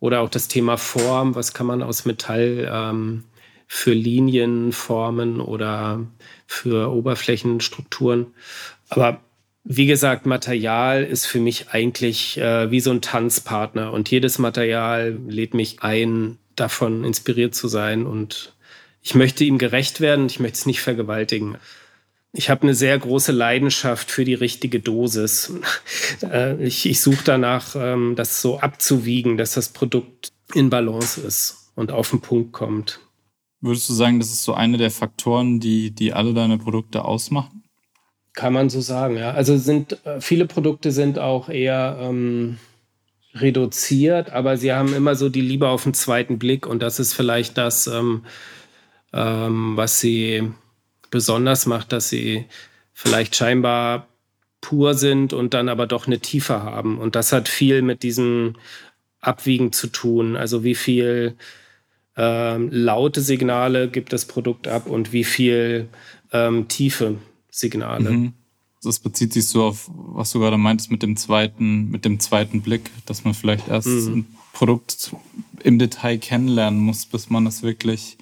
Oder 0.00 0.20
auch 0.20 0.30
das 0.30 0.48
Thema 0.48 0.76
Form. 0.76 1.34
Was 1.34 1.52
kann 1.52 1.66
man 1.66 1.82
aus 1.82 2.04
Metall 2.04 2.68
ähm, 2.72 3.24
für 3.66 3.92
Linien 3.92 4.72
formen 4.72 5.40
oder 5.40 6.06
für 6.46 6.90
Oberflächenstrukturen? 6.92 8.28
Aber 8.88 9.20
wie 9.62 9.86
gesagt, 9.86 10.26
Material 10.26 11.04
ist 11.04 11.26
für 11.26 11.38
mich 11.38 11.68
eigentlich 11.70 12.38
äh, 12.38 12.70
wie 12.70 12.80
so 12.80 12.90
ein 12.90 13.02
Tanzpartner 13.02 13.92
und 13.92 14.10
jedes 14.10 14.38
Material 14.38 15.18
lädt 15.28 15.52
mich 15.52 15.82
ein, 15.82 16.38
davon 16.60 17.04
inspiriert 17.04 17.54
zu 17.54 17.68
sein 17.68 18.06
und 18.06 18.54
ich 19.02 19.14
möchte 19.14 19.44
ihm 19.44 19.58
gerecht 19.58 20.00
werden, 20.00 20.26
ich 20.26 20.40
möchte 20.40 20.58
es 20.58 20.66
nicht 20.66 20.80
vergewaltigen. 20.80 21.56
Ich 22.32 22.48
habe 22.48 22.62
eine 22.62 22.74
sehr 22.74 22.96
große 22.98 23.32
Leidenschaft 23.32 24.10
für 24.10 24.24
die 24.24 24.34
richtige 24.34 24.80
Dosis. 24.80 25.52
Äh, 26.22 26.62
ich, 26.62 26.86
ich 26.86 27.00
suche 27.00 27.24
danach, 27.24 27.76
ähm, 27.76 28.14
das 28.14 28.42
so 28.42 28.58
abzuwiegen, 28.58 29.38
dass 29.38 29.54
das 29.54 29.70
Produkt 29.70 30.32
in 30.54 30.68
Balance 30.68 31.20
ist 31.20 31.70
und 31.76 31.92
auf 31.92 32.10
den 32.10 32.20
Punkt 32.20 32.52
kommt. 32.52 33.00
Würdest 33.60 33.88
du 33.88 33.94
sagen, 33.94 34.18
das 34.18 34.28
ist 34.30 34.42
so 34.42 34.54
eine 34.54 34.76
der 34.76 34.90
Faktoren, 34.90 35.60
die, 35.60 35.92
die 35.92 36.12
alle 36.12 36.34
deine 36.34 36.58
Produkte 36.58 37.04
ausmachen? 37.04 37.62
Kann 38.34 38.52
man 38.52 38.70
so 38.70 38.80
sagen, 38.80 39.16
ja. 39.16 39.30
Also 39.30 39.56
sind 39.56 40.04
äh, 40.04 40.20
viele 40.20 40.46
Produkte 40.46 40.92
sind 40.92 41.18
auch 41.18 41.48
eher 41.48 41.96
ähm, 42.00 42.58
reduziert, 43.34 44.30
aber 44.30 44.56
sie 44.56 44.72
haben 44.72 44.94
immer 44.94 45.14
so 45.14 45.28
die 45.28 45.40
Liebe 45.40 45.68
auf 45.68 45.84
den 45.84 45.94
zweiten 45.94 46.38
Blick 46.38 46.66
und 46.66 46.82
das 46.82 46.98
ist 46.98 47.14
vielleicht 47.14 47.56
das, 47.58 47.86
ähm, 47.86 48.24
ähm, 49.12 49.76
was 49.76 50.00
sie 50.00 50.50
besonders 51.10 51.66
macht, 51.66 51.92
dass 51.92 52.08
sie 52.08 52.46
vielleicht 52.92 53.36
scheinbar 53.36 54.08
pur 54.60 54.94
sind 54.94 55.32
und 55.32 55.54
dann 55.54 55.68
aber 55.68 55.86
doch 55.86 56.06
eine 56.06 56.20
Tiefe 56.20 56.62
haben. 56.62 56.98
Und 56.98 57.16
das 57.16 57.32
hat 57.32 57.48
viel 57.48 57.82
mit 57.82 58.02
diesem 58.02 58.56
Abwiegen 59.20 59.72
zu 59.72 59.86
tun. 59.86 60.36
Also 60.36 60.64
wie 60.64 60.74
viel 60.74 61.36
ähm, 62.16 62.68
laute 62.70 63.20
Signale 63.20 63.88
gibt 63.88 64.12
das 64.12 64.26
Produkt 64.26 64.68
ab 64.68 64.86
und 64.86 65.12
wie 65.12 65.24
viel 65.24 65.88
ähm, 66.32 66.68
tiefe 66.68 67.16
Signale. 67.50 68.10
Mhm. 68.10 68.32
Das 68.82 68.98
bezieht 68.98 69.32
sich 69.32 69.46
so 69.48 69.64
auf, 69.64 69.90
was 69.94 70.32
du 70.32 70.40
gerade 70.40 70.56
meintest 70.56 70.90
mit 70.90 71.02
dem 71.02 71.16
zweiten, 71.16 71.90
mit 71.90 72.04
dem 72.04 72.18
zweiten 72.18 72.62
Blick, 72.62 72.90
dass 73.06 73.24
man 73.24 73.34
vielleicht 73.34 73.68
erst 73.68 73.88
mhm. 73.88 74.12
ein 74.12 74.26
Produkt 74.52 75.14
im 75.62 75.78
Detail 75.78 76.18
kennenlernen 76.18 76.80
muss, 76.80 77.06
bis 77.06 77.30
man 77.30 77.46
es 77.46 77.62
wirklich 77.62 78.16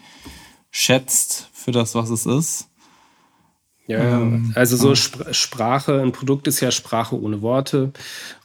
schätzt 0.70 1.48
für 1.52 1.72
das, 1.72 1.94
was 1.94 2.10
es 2.10 2.26
ist. 2.26 2.68
Ja, 3.86 4.20
ähm, 4.20 4.52
also 4.54 4.76
so 4.76 4.92
Sp 4.92 5.32
Sprache, 5.32 6.02
ein 6.02 6.12
Produkt 6.12 6.46
ist 6.46 6.60
ja 6.60 6.70
Sprache 6.70 7.18
ohne 7.18 7.40
Worte 7.40 7.92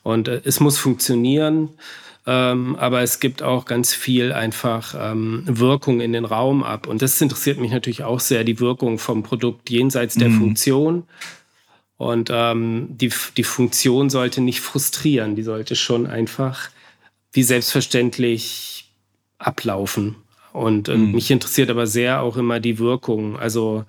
und 0.01 0.27
äh, 0.27 0.41
es 0.45 0.59
muss 0.59 0.77
funktionieren. 0.77 1.69
Ähm, 2.25 2.77
aber 2.77 3.01
es 3.01 3.19
gibt 3.19 3.43
auch 3.43 3.65
ganz 3.65 3.93
viel 3.93 4.31
einfach 4.31 4.95
ähm, 4.97 5.43
Wirkung 5.45 5.99
in 5.99 6.13
den 6.13 6.23
Raum 6.23 6.63
ab. 6.63 6.87
Und 6.87 7.01
das 7.01 7.19
interessiert 7.19 7.59
mich 7.59 7.71
natürlich 7.71 8.05
auch 8.05 8.21
sehr, 8.21 8.45
die 8.45 8.61
Wirkung 8.61 8.97
vom 8.97 9.23
Produkt 9.23 9.69
jenseits 9.69 10.15
der 10.15 10.29
mhm. 10.29 10.39
Funktion. 10.39 11.03
Und 11.97 12.29
ähm, 12.31 12.87
die, 12.89 13.11
die 13.37 13.43
Funktion 13.43 14.09
sollte 14.09 14.41
nicht 14.41 14.61
frustrieren, 14.61 15.35
die 15.35 15.43
sollte 15.43 15.75
schon 15.75 16.07
einfach 16.07 16.69
wie 17.31 17.43
selbstverständlich 17.43 18.91
ablaufen. 19.37 20.15
Und 20.53 20.87
äh, 20.87 20.97
mhm. 20.97 21.11
mich 21.11 21.31
interessiert 21.31 21.69
aber 21.69 21.87
sehr 21.87 22.21
auch 22.21 22.37
immer 22.37 22.59
die 22.59 22.79
Wirkung, 22.79 23.37
also 23.37 23.85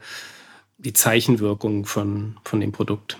die 0.78 0.92
Zeichenwirkung 0.92 1.84
von, 1.84 2.36
von 2.44 2.60
dem 2.60 2.72
Produkt. 2.72 3.18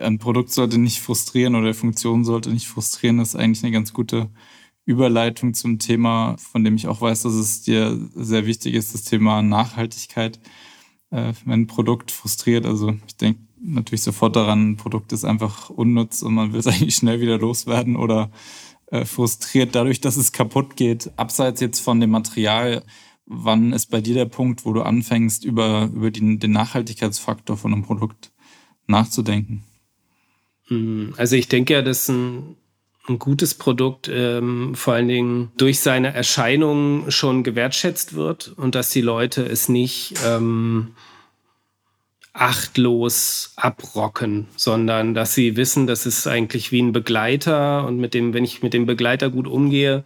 Ein 0.00 0.18
Produkt 0.18 0.50
sollte 0.50 0.78
nicht 0.78 1.00
frustrieren 1.00 1.54
oder 1.54 1.68
die 1.68 1.78
Funktion 1.78 2.24
sollte 2.24 2.50
nicht 2.50 2.68
frustrieren. 2.68 3.18
Das 3.18 3.30
ist 3.30 3.36
eigentlich 3.36 3.64
eine 3.64 3.72
ganz 3.72 3.92
gute 3.92 4.28
Überleitung 4.84 5.54
zum 5.54 5.78
Thema, 5.78 6.36
von 6.38 6.64
dem 6.64 6.76
ich 6.76 6.86
auch 6.86 7.00
weiß, 7.00 7.22
dass 7.22 7.34
es 7.34 7.62
dir 7.62 7.98
sehr 8.14 8.46
wichtig 8.46 8.74
ist, 8.74 8.94
das 8.94 9.02
Thema 9.02 9.42
Nachhaltigkeit. 9.42 10.40
Äh, 11.10 11.32
wenn 11.44 11.62
ein 11.62 11.66
Produkt 11.66 12.10
frustriert, 12.10 12.66
also 12.66 12.96
ich 13.06 13.16
denke 13.16 13.40
natürlich 13.62 14.02
sofort 14.02 14.36
daran, 14.36 14.70
ein 14.70 14.76
Produkt 14.76 15.12
ist 15.12 15.24
einfach 15.24 15.70
unnutz 15.70 16.22
und 16.22 16.34
man 16.34 16.52
will 16.52 16.60
es 16.60 16.66
eigentlich 16.68 16.94
schnell 16.94 17.20
wieder 17.20 17.38
loswerden 17.38 17.96
oder 17.96 18.30
äh, 18.86 19.04
frustriert 19.04 19.74
dadurch, 19.74 20.00
dass 20.00 20.16
es 20.16 20.32
kaputt 20.32 20.76
geht. 20.76 21.10
Abseits 21.16 21.60
jetzt 21.60 21.80
von 21.80 22.00
dem 22.00 22.10
Material, 22.10 22.84
wann 23.26 23.72
ist 23.72 23.86
bei 23.86 24.00
dir 24.00 24.14
der 24.14 24.24
Punkt, 24.24 24.64
wo 24.64 24.72
du 24.72 24.82
anfängst, 24.82 25.44
über, 25.44 25.90
über 25.94 26.10
den, 26.10 26.40
den 26.40 26.52
Nachhaltigkeitsfaktor 26.52 27.56
von 27.56 27.72
einem 27.72 27.84
Produkt 27.84 28.32
nachzudenken? 28.86 29.62
Hm, 30.66 31.14
also 31.16 31.36
ich 31.36 31.48
denke 31.48 31.74
ja, 31.74 31.82
dass 31.82 32.08
ein, 32.08 32.56
ein 33.08 33.18
gutes 33.18 33.54
Produkt 33.54 34.10
ähm, 34.12 34.74
vor 34.74 34.94
allen 34.94 35.08
Dingen 35.08 35.52
durch 35.56 35.80
seine 35.80 36.12
Erscheinung 36.12 37.10
schon 37.10 37.44
gewertschätzt 37.44 38.14
wird 38.14 38.48
und 38.56 38.74
dass 38.74 38.90
die 38.90 39.00
Leute 39.00 39.44
es 39.44 39.68
nicht 39.68 40.14
ähm, 40.26 40.88
achtlos 42.40 43.52
abrocken, 43.56 44.48
sondern 44.56 45.12
dass 45.12 45.34
sie 45.34 45.56
wissen, 45.56 45.86
das 45.86 46.06
ist 46.06 46.26
eigentlich 46.26 46.72
wie 46.72 46.80
ein 46.80 46.92
Begleiter 46.92 47.86
und 47.86 47.98
mit 47.98 48.14
dem, 48.14 48.32
wenn 48.32 48.44
ich 48.44 48.62
mit 48.62 48.72
dem 48.72 48.86
Begleiter 48.86 49.28
gut 49.28 49.46
umgehe, 49.46 50.04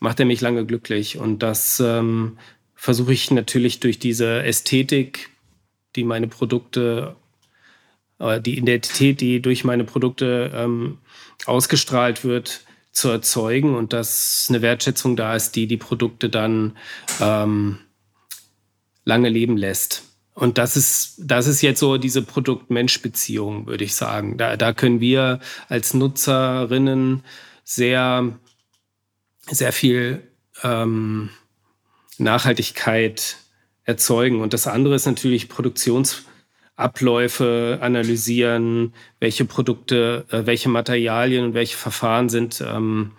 macht 0.00 0.18
er 0.18 0.24
mich 0.24 0.40
lange 0.40 0.64
glücklich. 0.64 1.18
Und 1.18 1.42
das 1.42 1.78
ähm, 1.78 2.38
versuche 2.74 3.12
ich 3.12 3.30
natürlich 3.30 3.80
durch 3.80 3.98
diese 3.98 4.44
Ästhetik, 4.44 5.28
die 5.94 6.04
meine 6.04 6.26
Produkte, 6.26 7.16
äh, 8.18 8.40
die 8.40 8.56
Identität, 8.56 9.20
die 9.20 9.42
durch 9.42 9.62
meine 9.62 9.84
Produkte 9.84 10.50
ähm, 10.54 10.98
ausgestrahlt 11.44 12.24
wird, 12.24 12.62
zu 12.92 13.10
erzeugen 13.10 13.74
und 13.74 13.92
dass 13.92 14.46
eine 14.48 14.62
Wertschätzung 14.62 15.16
da 15.16 15.36
ist, 15.36 15.54
die 15.54 15.66
die 15.66 15.76
Produkte 15.76 16.30
dann 16.30 16.78
ähm, 17.20 17.76
lange 19.04 19.28
leben 19.28 19.58
lässt. 19.58 20.05
Und 20.36 20.58
das 20.58 20.76
ist, 20.76 21.14
das 21.16 21.46
ist 21.46 21.62
jetzt 21.62 21.80
so 21.80 21.96
diese 21.96 22.20
Produkt-Mensch-Beziehung, 22.20 23.66
würde 23.66 23.84
ich 23.84 23.94
sagen. 23.94 24.36
Da, 24.36 24.58
da 24.58 24.74
können 24.74 25.00
wir 25.00 25.40
als 25.70 25.94
Nutzerinnen 25.94 27.22
sehr, 27.64 28.38
sehr 29.50 29.72
viel 29.72 30.20
ähm, 30.62 31.30
Nachhaltigkeit 32.18 33.38
erzeugen. 33.84 34.42
Und 34.42 34.52
das 34.52 34.66
andere 34.66 34.96
ist 34.96 35.06
natürlich 35.06 35.48
Produktionsabläufe 35.48 37.78
analysieren, 37.80 38.92
welche 39.20 39.46
Produkte, 39.46 40.26
äh, 40.30 40.44
welche 40.44 40.68
Materialien 40.68 41.46
und 41.46 41.54
welche 41.54 41.78
Verfahren 41.78 42.28
sind 42.28 42.60
ähm, 42.60 43.12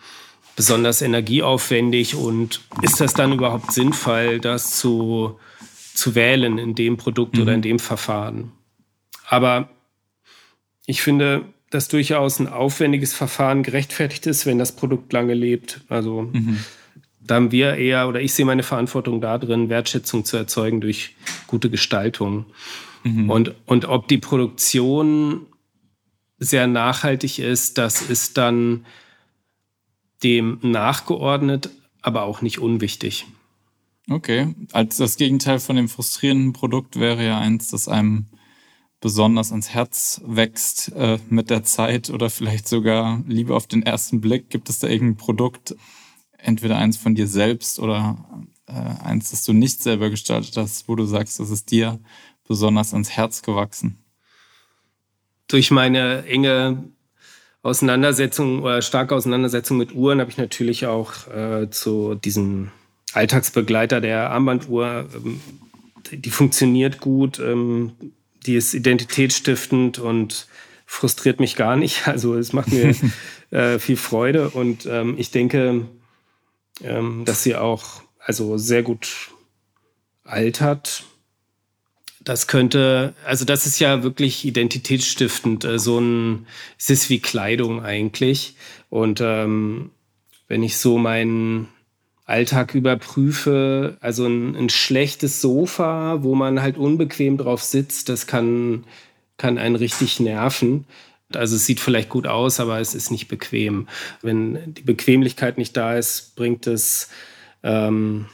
besonders 0.55 1.01
energieaufwendig 1.01 2.13
und 2.13 2.61
ist 2.83 3.01
das 3.01 3.15
dann 3.15 3.33
überhaupt 3.33 3.71
sinnvoll, 3.71 4.39
das 4.39 4.77
zu 4.77 5.39
zu 5.97 6.15
wählen 6.15 6.57
in 6.57 6.75
dem 6.75 6.97
Produkt 6.97 7.35
mhm. 7.35 7.41
oder 7.41 7.53
in 7.53 7.61
dem 7.61 7.79
Verfahren. 7.79 8.51
Aber 9.27 9.69
ich 10.85 11.01
finde, 11.01 11.45
dass 11.69 11.87
durchaus 11.87 12.39
ein 12.39 12.47
aufwendiges 12.47 13.13
Verfahren 13.13 13.63
gerechtfertigt 13.63 14.25
ist, 14.25 14.45
wenn 14.45 14.59
das 14.59 14.75
Produkt 14.75 15.11
lange 15.11 15.33
lebt. 15.33 15.81
Also 15.89 16.29
mhm. 16.31 16.59
da 17.19 17.35
haben 17.35 17.51
wir 17.51 17.75
eher, 17.75 18.07
oder 18.07 18.21
ich 18.21 18.33
sehe 18.33 18.45
meine 18.45 18.63
Verantwortung 18.63 19.19
da 19.19 19.37
drin, 19.37 19.69
Wertschätzung 19.69 20.23
zu 20.23 20.37
erzeugen 20.37 20.81
durch 20.81 21.15
gute 21.47 21.69
Gestaltung. 21.69 22.45
Mhm. 23.03 23.29
Und, 23.29 23.55
und 23.65 23.85
ob 23.85 24.07
die 24.07 24.19
Produktion 24.19 25.47
sehr 26.37 26.67
nachhaltig 26.67 27.39
ist, 27.39 27.77
das 27.77 28.01
ist 28.01 28.37
dann 28.37 28.85
dem 30.23 30.59
nachgeordnet, 30.61 31.69
aber 32.01 32.23
auch 32.23 32.41
nicht 32.41 32.59
unwichtig. 32.59 33.25
Okay, 34.09 34.55
als 34.71 34.97
das 34.97 35.17
Gegenteil 35.17 35.59
von 35.59 35.75
dem 35.75 35.89
frustrierenden 35.89 36.53
Produkt 36.53 36.97
wäre 36.97 37.25
ja 37.25 37.39
eins, 37.39 37.69
das 37.71 37.89
einem 37.89 38.27
besonders 39.01 39.51
ans 39.51 39.69
Herz 39.69 40.21
wächst 40.25 40.93
äh, 40.95 41.19
mit 41.29 41.49
der 41.49 41.63
Zeit 41.63 42.09
oder 42.09 42.29
vielleicht 42.29 42.67
sogar 42.67 43.21
lieber 43.27 43.55
auf 43.55 43.67
den 43.67 43.83
ersten 43.83 44.21
Blick. 44.21 44.49
Gibt 44.49 44.69
es 44.69 44.79
da 44.79 44.87
irgendein 44.87 45.17
Produkt, 45.17 45.75
entweder 46.37 46.77
eins 46.77 46.97
von 46.97 47.15
dir 47.15 47.27
selbst 47.27 47.79
oder 47.79 48.25
äh, 48.67 48.71
eins, 48.71 49.31
das 49.31 49.43
du 49.43 49.53
nicht 49.53 49.83
selber 49.83 50.09
gestaltet 50.09 50.55
hast, 50.55 50.87
wo 50.87 50.95
du 50.95 51.05
sagst, 51.05 51.39
das 51.39 51.49
ist 51.49 51.69
dir 51.69 51.99
besonders 52.47 52.93
ans 52.93 53.09
Herz 53.09 53.41
gewachsen? 53.41 54.03
Durch 55.49 55.69
meine 55.69 56.25
enge 56.25 56.91
Auseinandersetzung 57.61 58.63
oder 58.63 58.81
starke 58.81 59.15
Auseinandersetzung 59.15 59.77
mit 59.77 59.93
Uhren 59.93 60.21
habe 60.21 60.31
ich 60.31 60.37
natürlich 60.37 60.85
auch 60.85 61.27
äh, 61.27 61.69
zu 61.69 62.15
diesem 62.15 62.71
Alltagsbegleiter 63.17 63.99
der 63.99 64.29
Armbanduhr, 64.29 65.09
ähm, 65.13 65.41
die 66.11 66.29
funktioniert 66.29 66.99
gut, 66.99 67.39
ähm, 67.39 67.91
die 68.45 68.55
ist 68.55 68.73
identitätsstiftend 68.73 69.99
und 69.99 70.47
frustriert 70.85 71.39
mich 71.39 71.55
gar 71.55 71.75
nicht. 71.75 72.07
Also 72.07 72.35
es 72.35 72.53
macht 72.53 72.71
mir 72.71 72.95
äh, 73.51 73.79
viel 73.79 73.97
Freude 73.97 74.49
und 74.49 74.85
ähm, 74.85 75.15
ich 75.17 75.31
denke, 75.31 75.85
ähm, 76.83 77.23
dass 77.25 77.43
sie 77.43 77.55
auch 77.55 78.03
also 78.19 78.57
sehr 78.57 78.83
gut 78.83 79.31
altert. 80.23 81.03
Das 82.19 82.47
könnte, 82.47 83.13
also 83.25 83.45
das 83.45 83.65
ist 83.65 83.79
ja 83.79 84.03
wirklich 84.03 84.45
identitätsstiftend. 84.45 85.63
Äh, 85.65 85.79
so 85.79 85.99
ein, 85.99 86.45
es 86.77 86.89
ist 86.89 87.09
wie 87.09 87.19
Kleidung 87.19 87.83
eigentlich. 87.83 88.55
Und 88.89 89.21
ähm, 89.21 89.91
wenn 90.47 90.61
ich 90.61 90.77
so 90.77 90.97
meinen 90.97 91.69
Alltag 92.27 92.75
überprüfe, 92.75 93.97
also 94.01 94.25
ein, 94.25 94.53
ein, 94.55 94.69
schlechtes 94.69 95.39
Sofa, 95.39 96.23
wo 96.23 96.35
man 96.35 96.61
halt 96.61 96.77
unbequem 96.77 97.37
drauf 97.37 97.63
sitzt, 97.63 98.09
das 98.09 98.27
kann, 98.27 98.83
kann 99.37 99.57
einen 99.57 99.77
richtig 99.77 100.19
nerven. 100.19 100.85
Also 101.33 101.55
es 101.55 101.65
sieht 101.65 101.79
vielleicht 101.79 102.09
gut 102.09 102.27
aus, 102.27 102.59
aber 102.59 102.81
es 102.81 102.95
ist 102.95 103.11
nicht 103.11 103.29
bequem. 103.29 103.87
Wenn 104.21 104.73
die 104.73 104.81
Bequemlichkeit 104.81 105.57
nicht 105.57 105.77
da 105.77 105.97
ist, 105.97 106.35
bringt 106.35 106.67
es 106.67 107.09
ähm, 107.63 108.25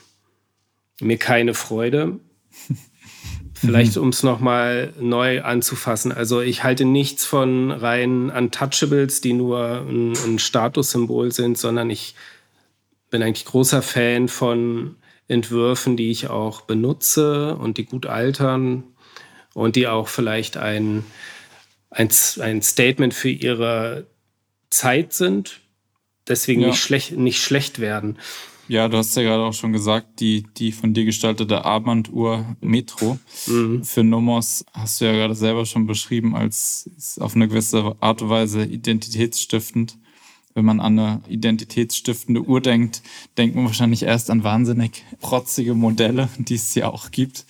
mir 0.99 1.17
keine 1.17 1.53
Freude. 1.53 2.19
Vielleicht, 3.53 3.95
um 3.95 4.09
es 4.09 4.23
nochmal 4.23 4.93
neu 4.99 5.41
anzufassen. 5.41 6.11
Also 6.11 6.41
ich 6.41 6.63
halte 6.63 6.83
nichts 6.83 7.23
von 7.23 7.71
rein 7.71 8.29
Untouchables, 8.29 9.21
die 9.21 9.31
nur 9.31 9.85
ein, 9.87 10.13
ein 10.25 10.37
Statussymbol 10.37 11.31
sind, 11.31 11.57
sondern 11.57 11.89
ich 11.89 12.13
bin 13.13 13.21
eigentlich 13.21 13.45
großer 13.45 13.83
Fan 13.83 14.27
von 14.27 14.95
Entwürfen, 15.27 15.95
die 15.97 16.09
ich 16.09 16.31
auch 16.31 16.61
benutze 16.61 17.55
und 17.55 17.77
die 17.77 17.85
gut 17.85 18.07
altern 18.07 18.85
und 19.53 19.75
die 19.75 19.87
auch 19.87 20.07
vielleicht 20.07 20.57
ein, 20.57 21.05
ein, 21.91 22.09
ein 22.39 22.63
Statement 22.63 23.13
für 23.13 23.29
ihre 23.29 24.07
Zeit 24.71 25.13
sind, 25.13 25.61
deswegen 26.27 26.61
ja. 26.61 26.69
nicht, 26.69 26.79
schlecht, 26.79 27.11
nicht 27.11 27.39
schlecht 27.39 27.77
werden. 27.77 28.17
Ja, 28.67 28.87
du 28.87 28.97
hast 28.97 29.15
ja 29.15 29.21
gerade 29.21 29.43
auch 29.43 29.53
schon 29.53 29.73
gesagt, 29.73 30.19
die, 30.19 30.47
die 30.57 30.71
von 30.71 30.95
dir 30.95 31.05
gestaltete 31.05 31.65
Armbanduhr 31.65 32.55
Metro 32.61 33.19
mhm. 33.45 33.83
für 33.83 34.03
Nomos 34.03 34.65
hast 34.73 35.01
du 35.01 35.05
ja 35.05 35.11
gerade 35.11 35.35
selber 35.35 35.67
schon 35.67 35.85
beschrieben 35.85 36.35
als 36.35 36.89
auf 37.19 37.35
eine 37.35 37.47
gewisse 37.47 37.95
Art 37.99 38.23
und 38.23 38.29
Weise 38.29 38.63
identitätsstiftend 38.63 39.99
wenn 40.53 40.65
man 40.65 40.79
an 40.79 40.99
eine 40.99 41.21
identitätsstiftende 41.27 42.41
Uhr 42.41 42.61
denkt, 42.61 43.01
denkt 43.37 43.55
man 43.55 43.65
wahrscheinlich 43.65 44.03
erst 44.03 44.29
an 44.29 44.43
wahnsinnig 44.43 45.03
protzige 45.19 45.73
Modelle, 45.73 46.29
die 46.37 46.55
es 46.55 46.75
ja 46.75 46.89
auch 46.89 47.11
gibt. 47.11 47.45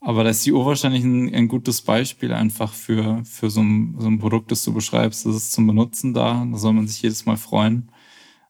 Aber 0.00 0.24
da 0.24 0.30
ist 0.30 0.46
die 0.46 0.52
Uhr 0.52 0.64
wahrscheinlich 0.64 1.04
ein, 1.04 1.34
ein 1.34 1.48
gutes 1.48 1.82
Beispiel 1.82 2.32
einfach 2.32 2.72
für, 2.72 3.22
für 3.24 3.50
so 3.50 3.60
ein, 3.60 3.96
so 3.98 4.06
ein 4.06 4.18
Produkt, 4.18 4.50
das 4.52 4.62
du 4.62 4.72
beschreibst. 4.72 5.26
Das 5.26 5.34
ist 5.34 5.52
zum 5.52 5.66
Benutzen 5.66 6.14
da. 6.14 6.46
Da 6.50 6.58
soll 6.58 6.72
man 6.72 6.86
sich 6.86 7.02
jedes 7.02 7.26
Mal 7.26 7.36
freuen. 7.36 7.90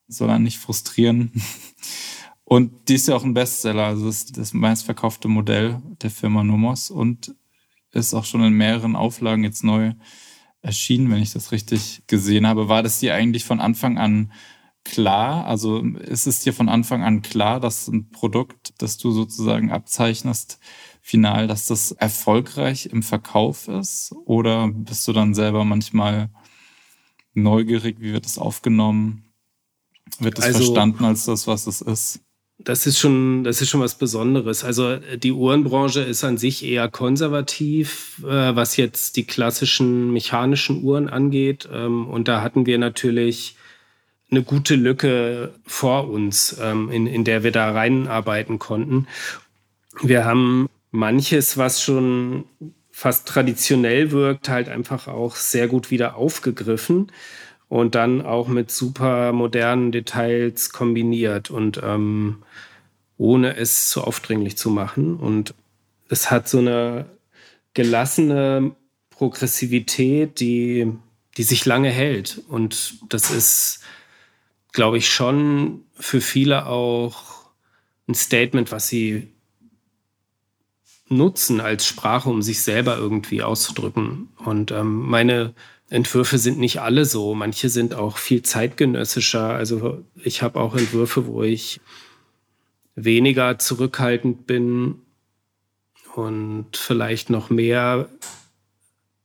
Soll 0.09 0.31
einen 0.31 0.45
nicht 0.45 0.59
frustrieren. 0.59 1.33
Und 2.45 2.89
die 2.89 2.95
ist 2.95 3.09
ja 3.09 3.17
auch 3.17 3.25
ein 3.25 3.35
Bestseller. 3.35 3.85
Also 3.85 4.07
das 4.07 4.27
das 4.27 4.55
meistverkaufte 4.55 5.29
Modell 5.29 5.83
der 6.03 6.11
Firma 6.11 6.43
Nomos 6.43 6.91
und 6.91 7.35
ist 7.93 8.15
auch 8.15 8.25
schon 8.25 8.43
in 8.43 8.55
mehreren 8.55 8.97
Auflagen 8.97 9.45
jetzt 9.45 9.65
neu 9.65 9.93
erschienen, 10.62 11.11
wenn 11.11 11.23
ich 11.23 11.33
das 11.33 11.53
richtig 11.53 12.03
gesehen 12.07 12.47
habe. 12.47 12.68
War 12.68 12.83
das 12.83 13.01
dir 13.01 13.14
eigentlich 13.14 13.44
von 13.44 13.61
Anfang 13.61 13.99
an 13.99 14.33
klar? 14.85 15.47
Also 15.47 15.81
ist 15.81 16.27
es 16.27 16.40
dir 16.40 16.53
von 16.53 16.68
Anfang 16.68 17.03
an 17.03 17.23
klar, 17.23 17.61
dass 17.61 17.88
ein 17.88 18.11
Produkt, 18.11 18.75
das 18.79 18.99
du 18.99 19.12
sozusagen 19.12 19.71
abzeichnest, 19.71 20.59
final, 21.01 21.47
dass 21.47 21.66
das 21.66 21.92
erfolgreich 21.92 22.87
im 22.87 23.03
Verkauf 23.03 23.68
ist? 23.68 24.14
Oder 24.25 24.68
bist 24.68 25.07
du 25.09 25.12
dann 25.12 25.35
selber 25.35 25.64
manchmal 25.64 26.31
neugierig, 27.35 28.01
wie 28.01 28.12
wird 28.12 28.25
das 28.25 28.38
aufgenommen? 28.38 29.25
Wird 30.18 30.38
das 30.38 30.47
also, 30.47 30.59
verstanden 30.59 31.05
als 31.05 31.25
das, 31.25 31.47
was 31.47 31.66
es 31.66 31.81
ist? 31.81 32.21
Das 32.61 32.87
ist 32.87 32.99
schon, 32.99 33.44
das 33.44 33.61
ist 33.61 33.71
schon 33.71 33.81
was 33.81 33.94
Besonderes. 33.94 34.64
Also 34.64 34.90
äh, 34.90 35.16
die 35.16 35.33
Uhrenbranche 35.33 36.01
ist 36.01 36.25
an 36.25 36.38
sich 36.38 36.64
eher 36.64 36.88
konservativ, 36.88 38.21
äh, 38.25 38.57
was 38.57 38.77
jetzt 38.77 39.16
die 39.16 39.25
klassischen 39.25 40.12
mechanischen 40.12 40.83
Uhren 40.83 41.09
angeht. 41.09 41.68
Ähm, 41.73 42.09
und 42.09 42.27
da 42.27 42.42
hatten 42.42 42.66
wir 42.66 42.79
natürlich 42.79 43.57
eine 44.31 44.42
gute 44.42 44.75
Lücke 44.75 45.55
vor 45.64 46.09
uns, 46.09 46.57
ähm, 46.61 46.90
in, 46.90 47.07
in 47.07 47.25
der 47.25 47.44
wir 47.44 47.53
da 47.53 47.71
reinarbeiten 47.71 48.59
konnten. 48.59 49.07
Wir 50.03 50.25
haben 50.25 50.68
manches, 50.90 51.57
was 51.57 51.83
schon 51.83 52.44
fast 52.90 53.29
traditionell 53.29 54.11
wirkt, 54.11 54.49
halt 54.49 54.68
einfach 54.68 55.07
auch 55.07 55.37
sehr 55.37 55.68
gut 55.68 55.92
wieder 55.92 56.16
aufgegriffen 56.16 57.12
und 57.69 57.95
dann 57.95 58.23
auch 58.23 58.49
mit 58.49 58.71
super 58.71 59.33
modernen 59.33 59.93
Details 59.93 60.71
kombiniert 60.71 61.51
und 61.51 61.81
ähm, 61.83 62.43
ohne 63.19 63.57
es 63.57 63.91
zu 63.91 64.03
aufdringlich 64.03 64.57
zu 64.57 64.71
machen. 64.71 65.17
Und 65.17 65.55
es 66.09 66.31
hat 66.31 66.49
so 66.49 66.59
eine 66.59 67.07
gelassene 67.75 68.75
Progressivität, 69.11 70.41
die, 70.41 70.93
die 71.37 71.43
sich 71.43 71.67
lange 71.67 71.91
hält. 71.91 72.43
Und 72.49 72.99
das 73.09 73.31
ist, 73.31 73.81
glaube 74.73 74.99
ich, 74.99 75.13
schon 75.13 75.83
für 75.95 76.21
viele 76.21 76.67
auch 76.67 77.51
ein 78.09 78.15
Statement, 78.15 78.73
was 78.73 78.89
sie 78.89 79.29
nutzen 81.09 81.61
als 81.61 81.87
Sprache, 81.87 82.31
um 82.31 82.43
sich 82.43 82.63
selber 82.63 82.97
irgendwie 82.97 83.43
auszudrücken. 83.43 84.29
Und 84.45 84.71
ähm, 84.71 85.09
meine 85.09 85.55
Entwürfe 85.90 86.38
sind 86.38 86.59
nicht 86.59 86.81
alle 86.81 87.05
so. 87.05 87.35
Manche 87.35 87.68
sind 87.68 87.94
auch 87.94 88.18
viel 88.18 88.42
zeitgenössischer. 88.42 89.55
Also 89.55 90.05
ich 90.22 90.42
habe 90.42 90.61
auch 90.61 90.74
Entwürfe, 90.74 91.27
wo 91.27 91.42
ich 91.42 91.81
weniger 92.94 93.59
zurückhaltend 93.59 94.46
bin 94.46 94.96
und 96.14 96.77
vielleicht 96.77 97.31
noch 97.31 97.48
mehr 97.48 98.09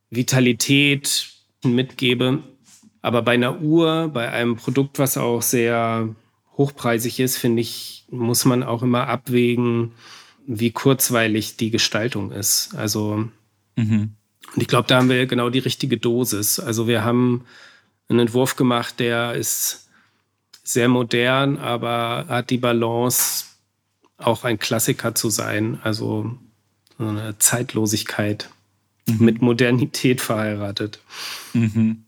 Vitalität 0.09 1.31
mitgebe. 1.63 2.43
Aber 3.01 3.21
bei 3.23 3.33
einer 3.33 3.61
Uhr, 3.61 4.09
bei 4.13 4.29
einem 4.29 4.55
Produkt, 4.55 4.99
was 4.99 5.17
auch 5.17 5.41
sehr 5.41 6.15
hochpreisig 6.55 7.19
ist, 7.19 7.37
finde 7.37 7.61
ich, 7.61 8.05
muss 8.09 8.45
man 8.45 8.63
auch 8.63 8.83
immer 8.83 9.07
abwägen, 9.07 9.91
wie 10.45 10.71
kurzweilig 10.71 11.57
die 11.57 11.71
Gestaltung 11.71 12.31
ist. 12.31 12.75
Also 12.75 13.27
mhm. 13.75 14.15
Und 14.55 14.61
ich 14.61 14.67
glaube, 14.67 14.87
da 14.87 14.97
haben 14.97 15.09
wir 15.09 15.25
genau 15.25 15.49
die 15.49 15.59
richtige 15.59 15.97
Dosis. 15.97 16.59
Also 16.59 16.87
wir 16.87 17.03
haben 17.03 17.45
einen 18.09 18.19
Entwurf 18.19 18.55
gemacht, 18.55 18.99
der 18.99 19.33
ist 19.33 19.89
sehr 20.63 20.87
modern, 20.87 21.57
aber 21.57 22.25
hat 22.27 22.49
die 22.49 22.57
Balance, 22.57 23.45
auch 24.17 24.43
ein 24.43 24.59
Klassiker 24.59 25.15
zu 25.15 25.29
sein. 25.29 25.79
Also 25.83 26.37
so 26.97 27.07
eine 27.07 27.37
Zeitlosigkeit 27.39 28.49
mhm. 29.07 29.25
mit 29.25 29.41
Modernität 29.41 30.21
verheiratet. 30.21 30.99
Mhm. 31.53 32.05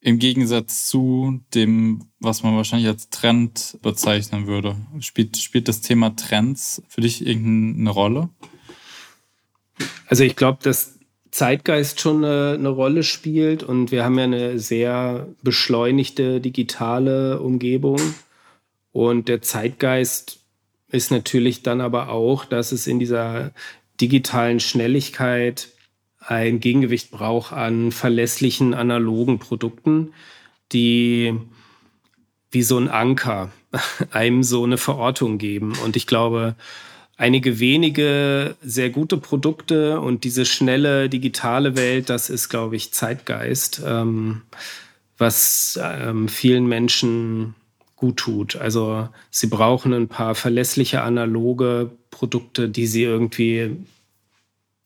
Im 0.00 0.18
Gegensatz 0.20 0.86
zu 0.86 1.40
dem, 1.52 2.04
was 2.20 2.44
man 2.44 2.54
wahrscheinlich 2.54 2.86
als 2.86 3.10
Trend 3.10 3.78
bezeichnen 3.82 4.46
würde. 4.46 4.76
Spielt, 5.00 5.36
spielt 5.36 5.66
das 5.66 5.80
Thema 5.80 6.14
Trends 6.14 6.82
für 6.88 7.00
dich 7.00 7.26
irgendeine 7.26 7.90
Rolle? 7.90 8.28
Also 10.06 10.22
ich 10.22 10.36
glaube, 10.36 10.62
dass 10.62 10.95
Zeitgeist 11.36 12.00
schon 12.00 12.24
eine, 12.24 12.54
eine, 12.54 12.70
Rolle 12.70 13.02
spielt 13.02 13.62
und 13.62 13.92
wir 13.92 14.04
haben 14.04 14.16
ja 14.16 14.24
eine 14.24 14.58
sehr 14.58 15.28
beschleunigte 15.42 16.40
digitale 16.40 17.40
Umgebung 17.40 18.00
Und 18.90 19.28
der 19.28 19.42
Zeitgeist 19.42 20.40
ist 20.88 21.10
natürlich 21.10 21.62
dann 21.62 21.82
aber 21.82 22.08
auch, 22.08 22.46
dass 22.46 22.72
es 22.72 22.86
in 22.86 22.98
dieser 22.98 23.50
digitalen 24.00 24.60
Schnelligkeit 24.60 25.68
ein 26.20 26.58
Gegengewicht 26.58 27.10
braucht 27.10 27.52
an 27.52 27.92
verlässlichen 27.92 28.72
analogen 28.72 29.38
Produkten, 29.38 30.14
die 30.72 31.34
wie 32.50 32.62
so 32.62 32.78
ein 32.78 32.88
Anker 32.88 33.52
einem 34.10 34.42
so 34.42 34.64
eine 34.64 34.78
Verortung 34.78 35.36
geben. 35.36 35.74
Und 35.84 35.96
ich 35.96 36.06
glaube, 36.06 36.56
einige 37.16 37.58
wenige 37.60 38.56
sehr 38.62 38.90
gute 38.90 39.16
Produkte 39.16 40.00
und 40.00 40.24
diese 40.24 40.44
schnelle 40.44 41.08
digitale 41.08 41.76
Welt, 41.76 42.10
das 42.10 42.30
ist, 42.30 42.48
glaube 42.48 42.76
ich, 42.76 42.92
Zeitgeist, 42.92 43.82
ähm, 43.84 44.42
was 45.18 45.78
ähm, 45.82 46.28
vielen 46.28 46.66
Menschen 46.66 47.54
gut 47.96 48.18
tut. 48.18 48.56
Also 48.56 49.08
sie 49.30 49.46
brauchen 49.46 49.94
ein 49.94 50.08
paar 50.08 50.34
verlässliche 50.34 51.00
analoge 51.00 51.90
Produkte, 52.10 52.68
die 52.68 52.86
sie 52.86 53.04
irgendwie 53.04 53.76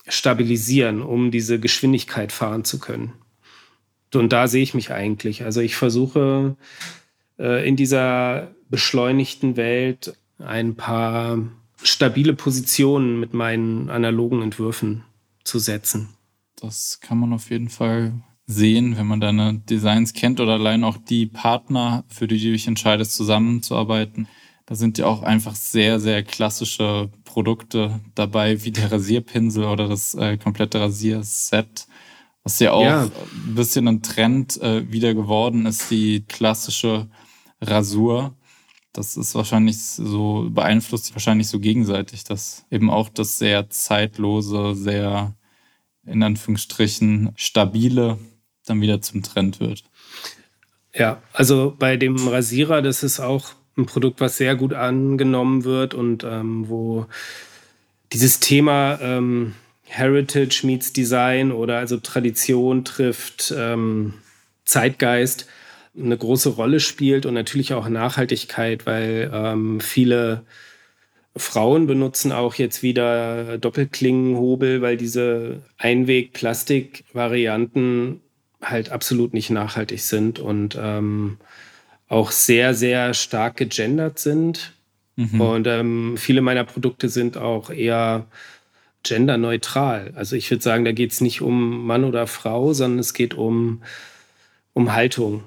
stabilisieren, 0.06 1.02
um 1.02 1.32
diese 1.32 1.58
Geschwindigkeit 1.58 2.30
fahren 2.30 2.64
zu 2.64 2.78
können. 2.78 3.12
Und 4.14 4.32
da 4.32 4.48
sehe 4.48 4.62
ich 4.62 4.74
mich 4.74 4.92
eigentlich. 4.92 5.44
Also 5.44 5.60
ich 5.60 5.76
versuche 5.76 6.56
äh, 7.38 7.66
in 7.68 7.76
dieser 7.76 8.52
beschleunigten 8.68 9.56
Welt 9.56 10.14
ein 10.38 10.76
paar 10.76 11.38
stabile 11.82 12.34
Positionen 12.34 13.20
mit 13.20 13.34
meinen 13.34 13.90
analogen 13.90 14.42
Entwürfen 14.42 15.04
zu 15.44 15.58
setzen. 15.58 16.10
Das 16.56 17.00
kann 17.00 17.18
man 17.18 17.32
auf 17.32 17.50
jeden 17.50 17.68
Fall 17.68 18.12
sehen, 18.46 18.96
wenn 18.96 19.06
man 19.06 19.20
deine 19.20 19.58
Designs 19.58 20.12
kennt 20.12 20.40
oder 20.40 20.54
allein 20.54 20.84
auch 20.84 20.96
die 20.96 21.26
Partner, 21.26 22.04
für 22.08 22.26
die 22.26 22.38
du 22.38 22.52
dich 22.52 22.66
entscheidest, 22.66 23.14
zusammenzuarbeiten. 23.14 24.28
Da 24.66 24.74
sind 24.74 24.98
ja 24.98 25.06
auch 25.06 25.22
einfach 25.22 25.54
sehr, 25.54 25.98
sehr 26.00 26.22
klassische 26.22 27.10
Produkte 27.24 28.00
dabei, 28.14 28.62
wie 28.64 28.70
der 28.70 28.92
Rasierpinsel 28.92 29.64
oder 29.64 29.88
das 29.88 30.14
äh, 30.14 30.36
komplette 30.36 30.80
Rasierset. 30.80 31.86
Was 32.42 32.58
ja 32.58 32.72
auch 32.72 32.84
ja. 32.84 33.04
ein 33.04 33.54
bisschen 33.54 33.86
ein 33.88 34.02
Trend 34.02 34.60
äh, 34.60 34.90
wieder 34.90 35.14
geworden 35.14 35.66
ist, 35.66 35.90
die 35.90 36.24
klassische 36.26 37.08
Rasur. 37.60 38.36
Das 38.92 39.16
ist 39.16 39.34
wahrscheinlich 39.34 39.78
so, 39.78 40.48
beeinflusst 40.50 41.06
sich 41.06 41.14
wahrscheinlich 41.14 41.48
so 41.48 41.60
gegenseitig, 41.60 42.24
dass 42.24 42.66
eben 42.70 42.90
auch 42.90 43.08
das 43.08 43.38
sehr 43.38 43.70
zeitlose, 43.70 44.74
sehr 44.74 45.34
in 46.04 46.22
Anführungsstrichen 46.22 47.32
stabile 47.36 48.18
dann 48.66 48.80
wieder 48.80 49.00
zum 49.00 49.22
Trend 49.22 49.60
wird. 49.60 49.84
Ja, 50.92 51.22
also 51.32 51.74
bei 51.78 51.96
dem 51.96 52.16
Rasierer, 52.16 52.82
das 52.82 53.02
ist 53.02 53.20
auch 53.20 53.52
ein 53.76 53.86
Produkt, 53.86 54.20
was 54.20 54.36
sehr 54.36 54.56
gut 54.56 54.74
angenommen 54.74 55.64
wird 55.64 55.94
und 55.94 56.24
ähm, 56.24 56.68
wo 56.68 57.06
dieses 58.12 58.40
Thema 58.40 58.98
ähm, 59.00 59.54
Heritage 59.84 60.62
meets 60.64 60.92
Design 60.92 61.52
oder 61.52 61.78
also 61.78 61.96
Tradition 61.96 62.84
trifft 62.84 63.54
ähm, 63.56 64.14
Zeitgeist 64.64 65.46
eine 65.96 66.16
große 66.16 66.50
Rolle 66.50 66.78
spielt 66.80 67.26
und 67.26 67.34
natürlich 67.34 67.74
auch 67.74 67.88
Nachhaltigkeit, 67.88 68.86
weil 68.86 69.30
ähm, 69.32 69.80
viele 69.80 70.44
Frauen 71.36 71.86
benutzen 71.86 72.32
auch 72.32 72.54
jetzt 72.54 72.82
wieder 72.82 73.58
Doppelklingenhobel, 73.58 74.82
weil 74.82 74.96
diese 74.96 75.62
Einweg-Plastik-Varianten 75.78 78.20
halt 78.62 78.90
absolut 78.90 79.32
nicht 79.32 79.50
nachhaltig 79.50 80.00
sind 80.00 80.38
und 80.38 80.78
ähm, 80.80 81.38
auch 82.08 82.30
sehr, 82.32 82.74
sehr 82.74 83.14
stark 83.14 83.56
gegendert 83.56 84.18
sind. 84.18 84.74
Mhm. 85.16 85.40
Und 85.40 85.66
ähm, 85.66 86.16
viele 86.16 86.42
meiner 86.42 86.64
Produkte 86.64 87.08
sind 87.08 87.36
auch 87.36 87.70
eher 87.70 88.26
genderneutral. 89.02 90.12
Also 90.14 90.36
ich 90.36 90.50
würde 90.50 90.62
sagen, 90.62 90.84
da 90.84 90.92
geht 90.92 91.12
es 91.12 91.20
nicht 91.20 91.40
um 91.40 91.86
Mann 91.86 92.04
oder 92.04 92.26
Frau, 92.26 92.72
sondern 92.72 92.98
es 92.98 93.14
geht 93.14 93.34
um, 93.34 93.82
um 94.72 94.92
Haltung. 94.92 95.44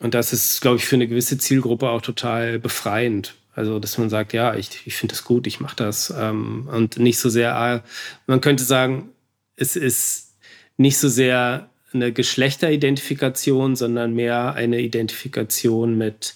Und 0.00 0.14
das 0.14 0.32
ist, 0.32 0.60
glaube 0.60 0.78
ich, 0.78 0.84
für 0.84 0.96
eine 0.96 1.06
gewisse 1.06 1.38
Zielgruppe 1.38 1.90
auch 1.90 2.02
total 2.02 2.58
befreiend. 2.58 3.34
Also, 3.54 3.78
dass 3.78 3.98
man 3.98 4.08
sagt, 4.08 4.32
ja, 4.32 4.54
ich, 4.54 4.70
ich 4.86 4.96
finde 4.96 5.14
das 5.14 5.24
gut, 5.24 5.46
ich 5.46 5.60
mache 5.60 5.76
das. 5.76 6.12
Ähm, 6.16 6.68
und 6.72 6.98
nicht 6.98 7.18
so 7.18 7.28
sehr, 7.28 7.54
ah, 7.54 7.82
man 8.26 8.40
könnte 8.40 8.64
sagen, 8.64 9.10
es 9.56 9.76
ist 9.76 10.34
nicht 10.78 10.98
so 10.98 11.08
sehr 11.08 11.68
eine 11.92 12.12
Geschlechteridentifikation, 12.12 13.76
sondern 13.76 14.14
mehr 14.14 14.54
eine 14.54 14.80
Identifikation 14.80 15.98
mit 15.98 16.34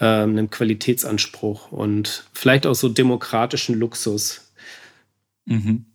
ähm, 0.00 0.30
einem 0.30 0.50
Qualitätsanspruch 0.50 1.70
und 1.70 2.24
vielleicht 2.32 2.66
auch 2.66 2.74
so 2.74 2.88
demokratischen 2.88 3.78
Luxus. 3.78 4.50
Mhm 5.44 5.86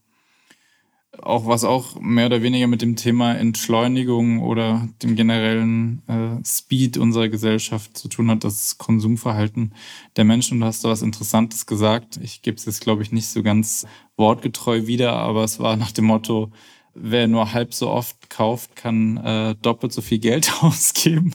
auch 1.23 1.45
was 1.45 1.63
auch 1.63 1.99
mehr 1.99 2.27
oder 2.27 2.41
weniger 2.41 2.67
mit 2.67 2.81
dem 2.81 2.95
Thema 2.95 3.33
Entschleunigung 3.33 4.41
oder 4.41 4.87
dem 5.03 5.15
generellen 5.15 6.01
äh, 6.07 6.43
Speed 6.45 6.97
unserer 6.97 7.29
Gesellschaft 7.29 7.97
zu 7.97 8.07
tun 8.07 8.29
hat, 8.29 8.43
das 8.43 8.77
Konsumverhalten 8.77 9.73
der 10.15 10.25
Menschen. 10.25 10.55
Und 10.55 10.61
du 10.61 10.65
hast 10.67 10.83
da 10.83 10.89
was 10.89 11.01
Interessantes 11.01 11.65
gesagt. 11.65 12.19
Ich 12.21 12.41
gebe 12.41 12.57
es 12.57 12.65
jetzt, 12.65 12.81
glaube 12.81 13.03
ich, 13.03 13.11
nicht 13.11 13.27
so 13.27 13.43
ganz 13.43 13.85
wortgetreu 14.17 14.87
wieder, 14.87 15.13
aber 15.13 15.43
es 15.43 15.59
war 15.59 15.75
nach 15.75 15.91
dem 15.91 16.05
Motto, 16.05 16.51
wer 16.93 17.27
nur 17.27 17.53
halb 17.53 17.73
so 17.73 17.89
oft 17.89 18.29
kauft, 18.29 18.75
kann 18.75 19.17
äh, 19.17 19.55
doppelt 19.61 19.93
so 19.93 20.01
viel 20.01 20.19
Geld 20.19 20.51
ausgeben. 20.61 21.33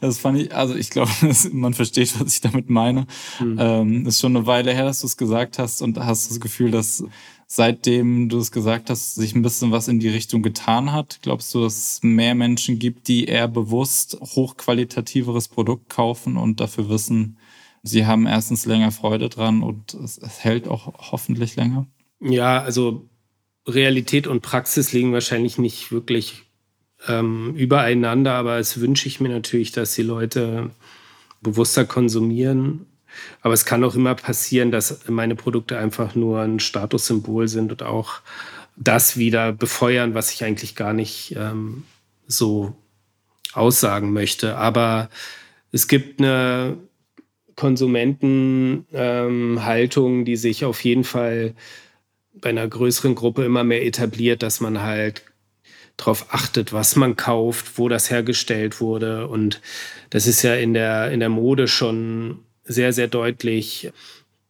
das 0.00 0.18
fand 0.18 0.38
ich, 0.38 0.54
also 0.54 0.74
ich 0.74 0.90
glaube, 0.90 1.10
man 1.52 1.74
versteht, 1.74 2.18
was 2.20 2.34
ich 2.34 2.40
damit 2.40 2.70
meine. 2.70 3.06
Mhm. 3.40 3.56
Ähm, 3.58 4.06
ist 4.06 4.20
schon 4.20 4.36
eine 4.36 4.46
Weile 4.46 4.72
her, 4.72 4.84
dass 4.84 5.00
du 5.00 5.06
es 5.06 5.16
gesagt 5.16 5.58
hast 5.58 5.82
und 5.82 5.98
hast 5.98 6.30
das 6.30 6.40
Gefühl, 6.40 6.70
dass 6.70 7.04
seitdem 7.54 8.30
du 8.30 8.38
es 8.38 8.50
gesagt 8.50 8.88
hast, 8.88 9.14
sich 9.14 9.34
ein 9.34 9.42
bisschen 9.42 9.72
was 9.72 9.86
in 9.86 10.00
die 10.00 10.08
Richtung 10.08 10.42
getan 10.42 10.90
hat? 10.90 11.18
Glaubst 11.20 11.54
du, 11.54 11.60
dass 11.60 11.76
es 11.76 12.02
mehr 12.02 12.34
Menschen 12.34 12.78
gibt, 12.78 13.08
die 13.08 13.26
eher 13.26 13.46
bewusst 13.46 14.16
hochqualitativeres 14.22 15.48
Produkt 15.48 15.90
kaufen 15.90 16.38
und 16.38 16.60
dafür 16.60 16.88
wissen, 16.88 17.36
sie 17.82 18.06
haben 18.06 18.26
erstens 18.26 18.64
länger 18.64 18.90
Freude 18.90 19.28
dran 19.28 19.62
und 19.62 19.92
es, 19.92 20.18
hält 20.38 20.66
auch 20.66 20.94
hoffentlich 21.12 21.54
länger? 21.54 21.86
Ja, 22.20 22.62
also 22.62 23.06
Realität 23.68 24.26
und 24.26 24.40
Praxis 24.40 24.94
liegen 24.94 25.12
wahrscheinlich 25.12 25.58
nicht 25.58 25.92
wirklich 25.92 26.44
ähm, 27.06 27.54
übereinander, 27.54 28.32
aber 28.32 28.56
es 28.60 28.80
wünsche 28.80 29.08
ich 29.08 29.20
mir 29.20 29.28
natürlich, 29.28 29.72
dass 29.72 29.94
die 29.94 30.02
Leute 30.02 30.70
bewusster 31.42 31.84
konsumieren 31.84 32.86
aber 33.40 33.54
es 33.54 33.64
kann 33.64 33.84
auch 33.84 33.94
immer 33.94 34.14
passieren, 34.14 34.70
dass 34.70 35.08
meine 35.08 35.34
Produkte 35.34 35.78
einfach 35.78 36.14
nur 36.14 36.40
ein 36.40 36.60
Statussymbol 36.60 37.48
sind 37.48 37.72
und 37.72 37.82
auch 37.82 38.20
das 38.76 39.16
wieder 39.16 39.52
befeuern, 39.52 40.14
was 40.14 40.32
ich 40.32 40.44
eigentlich 40.44 40.76
gar 40.76 40.92
nicht 40.92 41.34
ähm, 41.36 41.84
so 42.26 42.74
aussagen 43.52 44.12
möchte. 44.12 44.56
Aber 44.56 45.10
es 45.72 45.88
gibt 45.88 46.20
eine 46.20 46.78
Konsumentenhaltung, 47.56 50.18
ähm, 50.18 50.24
die 50.24 50.36
sich 50.36 50.64
auf 50.64 50.82
jeden 50.84 51.04
Fall 51.04 51.54
bei 52.34 52.48
einer 52.48 52.66
größeren 52.66 53.14
Gruppe 53.14 53.44
immer 53.44 53.64
mehr 53.64 53.84
etabliert, 53.84 54.42
dass 54.42 54.60
man 54.60 54.82
halt 54.82 55.22
darauf 55.96 56.34
achtet, 56.34 56.72
was 56.72 56.96
man 56.96 57.16
kauft, 57.16 57.78
wo 57.78 57.88
das 57.88 58.10
hergestellt 58.10 58.80
wurde. 58.80 59.28
Und 59.28 59.60
das 60.10 60.26
ist 60.26 60.42
ja 60.42 60.54
in 60.54 60.74
der, 60.74 61.10
in 61.10 61.20
der 61.20 61.28
Mode 61.28 61.68
schon 61.68 62.40
sehr, 62.72 62.92
sehr 62.92 63.08
deutlich, 63.08 63.92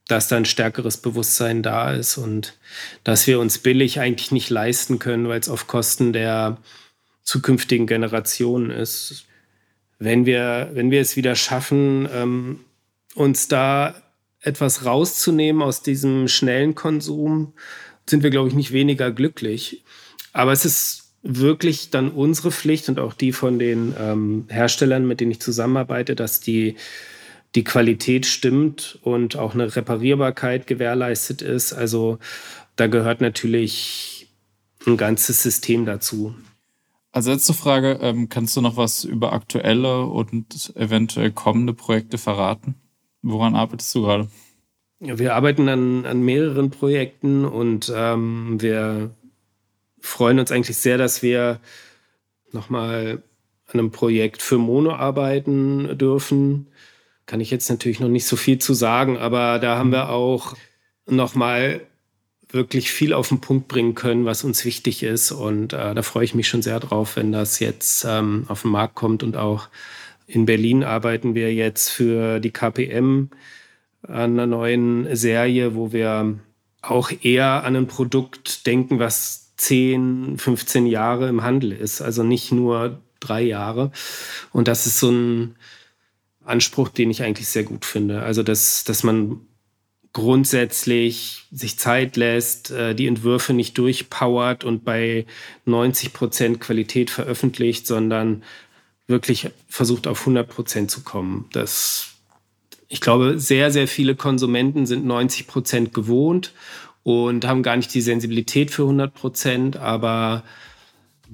dass 0.08 0.28
da 0.28 0.36
ein 0.36 0.44
stärkeres 0.44 0.96
Bewusstsein 0.96 1.62
da 1.62 1.92
ist 1.92 2.16
und 2.16 2.58
dass 3.04 3.26
wir 3.26 3.40
uns 3.40 3.58
billig 3.58 4.00
eigentlich 4.00 4.32
nicht 4.32 4.50
leisten 4.50 4.98
können, 4.98 5.28
weil 5.28 5.40
es 5.40 5.48
auf 5.48 5.66
Kosten 5.66 6.12
der 6.12 6.58
zukünftigen 7.22 7.86
Generationen 7.86 8.70
ist. 8.70 9.26
Wenn 9.98 10.26
wir, 10.26 10.70
wenn 10.72 10.90
wir 10.90 11.00
es 11.00 11.16
wieder 11.16 11.36
schaffen, 11.36 12.08
ähm, 12.12 12.60
uns 13.14 13.48
da 13.48 13.94
etwas 14.40 14.84
rauszunehmen 14.84 15.62
aus 15.62 15.82
diesem 15.82 16.26
schnellen 16.26 16.74
Konsum, 16.74 17.52
sind 18.06 18.24
wir, 18.24 18.30
glaube 18.30 18.48
ich, 18.48 18.54
nicht 18.54 18.72
weniger 18.72 19.12
glücklich. 19.12 19.84
Aber 20.32 20.52
es 20.52 20.64
ist 20.64 21.12
wirklich 21.22 21.90
dann 21.90 22.10
unsere 22.10 22.50
Pflicht 22.50 22.88
und 22.88 22.98
auch 22.98 23.14
die 23.14 23.32
von 23.32 23.58
den 23.58 23.94
ähm, 23.98 24.46
Herstellern, 24.48 25.06
mit 25.06 25.20
denen 25.20 25.30
ich 25.30 25.40
zusammenarbeite, 25.40 26.16
dass 26.16 26.40
die 26.40 26.76
die 27.54 27.64
Qualität 27.64 28.26
stimmt 28.26 28.98
und 29.02 29.36
auch 29.36 29.54
eine 29.54 29.74
Reparierbarkeit 29.74 30.66
gewährleistet 30.66 31.42
ist. 31.42 31.72
Also 31.72 32.18
da 32.76 32.86
gehört 32.86 33.20
natürlich 33.20 34.28
ein 34.86 34.96
ganzes 34.96 35.42
System 35.42 35.84
dazu. 35.84 36.34
Als 37.12 37.26
letzte 37.26 37.52
Frage, 37.52 37.98
ähm, 38.00 38.30
kannst 38.30 38.56
du 38.56 38.62
noch 38.62 38.78
was 38.78 39.04
über 39.04 39.34
aktuelle 39.34 40.06
und 40.06 40.72
eventuell 40.76 41.30
kommende 41.30 41.74
Projekte 41.74 42.16
verraten? 42.16 42.76
Woran 43.20 43.54
arbeitest 43.54 43.94
du 43.94 44.02
gerade? 44.02 44.28
Ja, 44.98 45.18
wir 45.18 45.34
arbeiten 45.34 45.68
an, 45.68 46.06
an 46.06 46.22
mehreren 46.22 46.70
Projekten 46.70 47.44
und 47.44 47.92
ähm, 47.94 48.60
wir 48.62 49.10
freuen 50.00 50.38
uns 50.38 50.50
eigentlich 50.50 50.78
sehr, 50.78 50.96
dass 50.96 51.22
wir 51.22 51.60
nochmal 52.50 53.22
an 53.66 53.80
einem 53.80 53.90
Projekt 53.90 54.42
für 54.42 54.58
Mono 54.58 54.94
arbeiten 54.94 55.98
dürfen 55.98 56.68
kann 57.32 57.40
ich 57.40 57.50
jetzt 57.50 57.70
natürlich 57.70 57.98
noch 57.98 58.10
nicht 58.10 58.26
so 58.26 58.36
viel 58.36 58.58
zu 58.58 58.74
sagen, 58.74 59.16
aber 59.16 59.58
da 59.58 59.78
haben 59.78 59.90
wir 59.90 60.10
auch 60.10 60.54
nochmal 61.06 61.80
wirklich 62.50 62.90
viel 62.90 63.14
auf 63.14 63.30
den 63.30 63.40
Punkt 63.40 63.68
bringen 63.68 63.94
können, 63.94 64.26
was 64.26 64.44
uns 64.44 64.66
wichtig 64.66 65.02
ist. 65.02 65.32
Und 65.32 65.72
äh, 65.72 65.94
da 65.94 66.02
freue 66.02 66.26
ich 66.26 66.34
mich 66.34 66.46
schon 66.46 66.60
sehr 66.60 66.78
drauf, 66.78 67.16
wenn 67.16 67.32
das 67.32 67.58
jetzt 67.58 68.04
ähm, 68.06 68.44
auf 68.48 68.60
den 68.60 68.70
Markt 68.70 68.96
kommt. 68.96 69.22
Und 69.22 69.38
auch 69.38 69.70
in 70.26 70.44
Berlin 70.44 70.84
arbeiten 70.84 71.34
wir 71.34 71.54
jetzt 71.54 71.88
für 71.88 72.38
die 72.38 72.50
KPM 72.50 73.30
an 74.06 74.32
einer 74.38 74.46
neuen 74.46 75.16
Serie, 75.16 75.74
wo 75.74 75.90
wir 75.90 76.38
auch 76.82 77.12
eher 77.22 77.64
an 77.64 77.76
ein 77.76 77.86
Produkt 77.86 78.66
denken, 78.66 78.98
was 78.98 79.54
10, 79.56 80.36
15 80.36 80.84
Jahre 80.84 81.30
im 81.30 81.42
Handel 81.42 81.72
ist. 81.72 82.02
Also 82.02 82.24
nicht 82.24 82.52
nur 82.52 83.00
drei 83.20 83.40
Jahre. 83.40 83.90
Und 84.52 84.68
das 84.68 84.84
ist 84.84 85.00
so 85.00 85.10
ein 85.10 85.56
Anspruch, 86.44 86.88
den 86.88 87.10
ich 87.10 87.22
eigentlich 87.22 87.48
sehr 87.48 87.64
gut 87.64 87.84
finde. 87.84 88.22
Also, 88.22 88.42
dass, 88.42 88.84
dass 88.84 89.02
man 89.02 89.40
grundsätzlich 90.12 91.44
sich 91.50 91.78
Zeit 91.78 92.16
lässt, 92.16 92.70
äh, 92.70 92.94
die 92.94 93.06
Entwürfe 93.06 93.54
nicht 93.54 93.78
durchpowert 93.78 94.64
und 94.64 94.84
bei 94.84 95.26
90 95.64 96.12
Prozent 96.12 96.60
Qualität 96.60 97.10
veröffentlicht, 97.10 97.86
sondern 97.86 98.42
wirklich 99.06 99.50
versucht 99.68 100.06
auf 100.06 100.20
100 100.20 100.48
Prozent 100.48 100.90
zu 100.90 101.02
kommen. 101.02 101.48
Das, 101.52 102.12
ich 102.88 103.00
glaube, 103.00 103.38
sehr, 103.38 103.70
sehr 103.70 103.88
viele 103.88 104.14
Konsumenten 104.14 104.86
sind 104.86 105.04
90 105.06 105.46
Prozent 105.46 105.94
gewohnt 105.94 106.52
und 107.02 107.46
haben 107.46 107.62
gar 107.62 107.76
nicht 107.76 107.92
die 107.94 108.00
Sensibilität 108.00 108.70
für 108.70 108.82
100 108.82 109.12
Prozent, 109.14 109.76
aber 109.76 110.44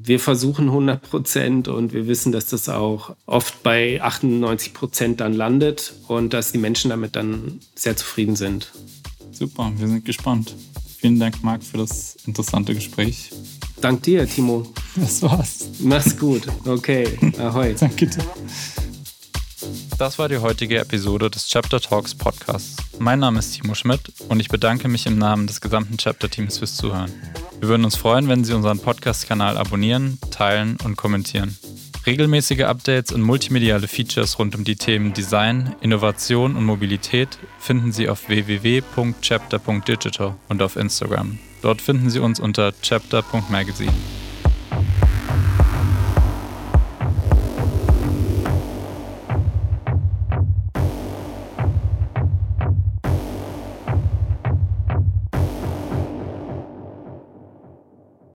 wir 0.00 0.20
versuchen 0.20 0.68
100 0.68 1.02
Prozent 1.02 1.68
und 1.68 1.92
wir 1.92 2.06
wissen, 2.06 2.32
dass 2.32 2.46
das 2.46 2.68
auch 2.68 3.16
oft 3.26 3.62
bei 3.62 4.00
98 4.00 4.72
Prozent 4.72 5.20
dann 5.20 5.32
landet 5.32 5.94
und 6.06 6.32
dass 6.32 6.52
die 6.52 6.58
Menschen 6.58 6.90
damit 6.90 7.16
dann 7.16 7.61
sehr 7.74 7.96
zufrieden 7.96 8.37
sind. 8.37 8.70
Super, 9.32 9.72
wir 9.76 9.88
sind 9.88 10.04
gespannt. 10.04 10.54
Vielen 10.98 11.18
Dank, 11.18 11.42
Marc, 11.42 11.62
für 11.62 11.78
das 11.78 12.16
interessante 12.26 12.74
Gespräch. 12.74 13.30
Dank 13.80 14.02
dir, 14.02 14.28
Timo. 14.28 14.66
Das 14.96 15.22
war's. 15.22 15.66
Mach's 15.78 16.18
gut. 16.18 16.42
Okay. 16.64 17.06
Ahoi. 17.38 17.74
Danke 17.78 18.08
dir. 18.08 18.24
Das 19.96 20.18
war 20.18 20.28
die 20.28 20.38
heutige 20.38 20.78
Episode 20.78 21.30
des 21.30 21.46
Chapter 21.46 21.80
Talks 21.80 22.16
Podcasts. 22.16 22.76
Mein 22.98 23.20
Name 23.20 23.38
ist 23.38 23.52
Timo 23.52 23.74
Schmidt 23.74 24.12
und 24.28 24.40
ich 24.40 24.48
bedanke 24.48 24.88
mich 24.88 25.06
im 25.06 25.18
Namen 25.18 25.46
des 25.46 25.61
gesamten 25.61 25.96
Chapter-Teams 25.96 26.58
fürs 26.58 26.74
Zuhören. 26.74 27.12
Wir 27.61 27.68
würden 27.68 27.85
uns 27.85 27.97
freuen, 27.97 28.29
wenn 28.29 28.44
Sie 28.44 28.55
unseren 28.55 28.79
Podcast-Kanal 28.79 29.59
abonnieren, 29.59 30.18
teilen 30.31 30.79
und 30.85 30.97
kommentieren. 30.97 31.59
Regelmäßige 32.07 32.62
Updates 32.62 33.12
und 33.12 33.23
multimediale 33.23 33.88
Features 33.88 34.38
rund 34.38 34.55
um 34.55 34.62
die 34.64 34.77
Themen 34.77 35.12
Design, 35.12 35.75
Innovation 35.81 36.55
und 36.57 36.64
Mobilität 36.64 37.37
finden 37.59 37.90
Sie 37.92 38.09
auf 38.09 38.29
www.chapter.digital 38.29 40.37
und 40.49 40.62
auf 40.62 40.77
Instagram. 40.77 41.38
Dort 41.61 41.83
finden 41.83 42.11
Sie 42.11 42.21
uns 42.21 42.38
unter 42.40 42.73
chapter.magazine. 42.81 43.92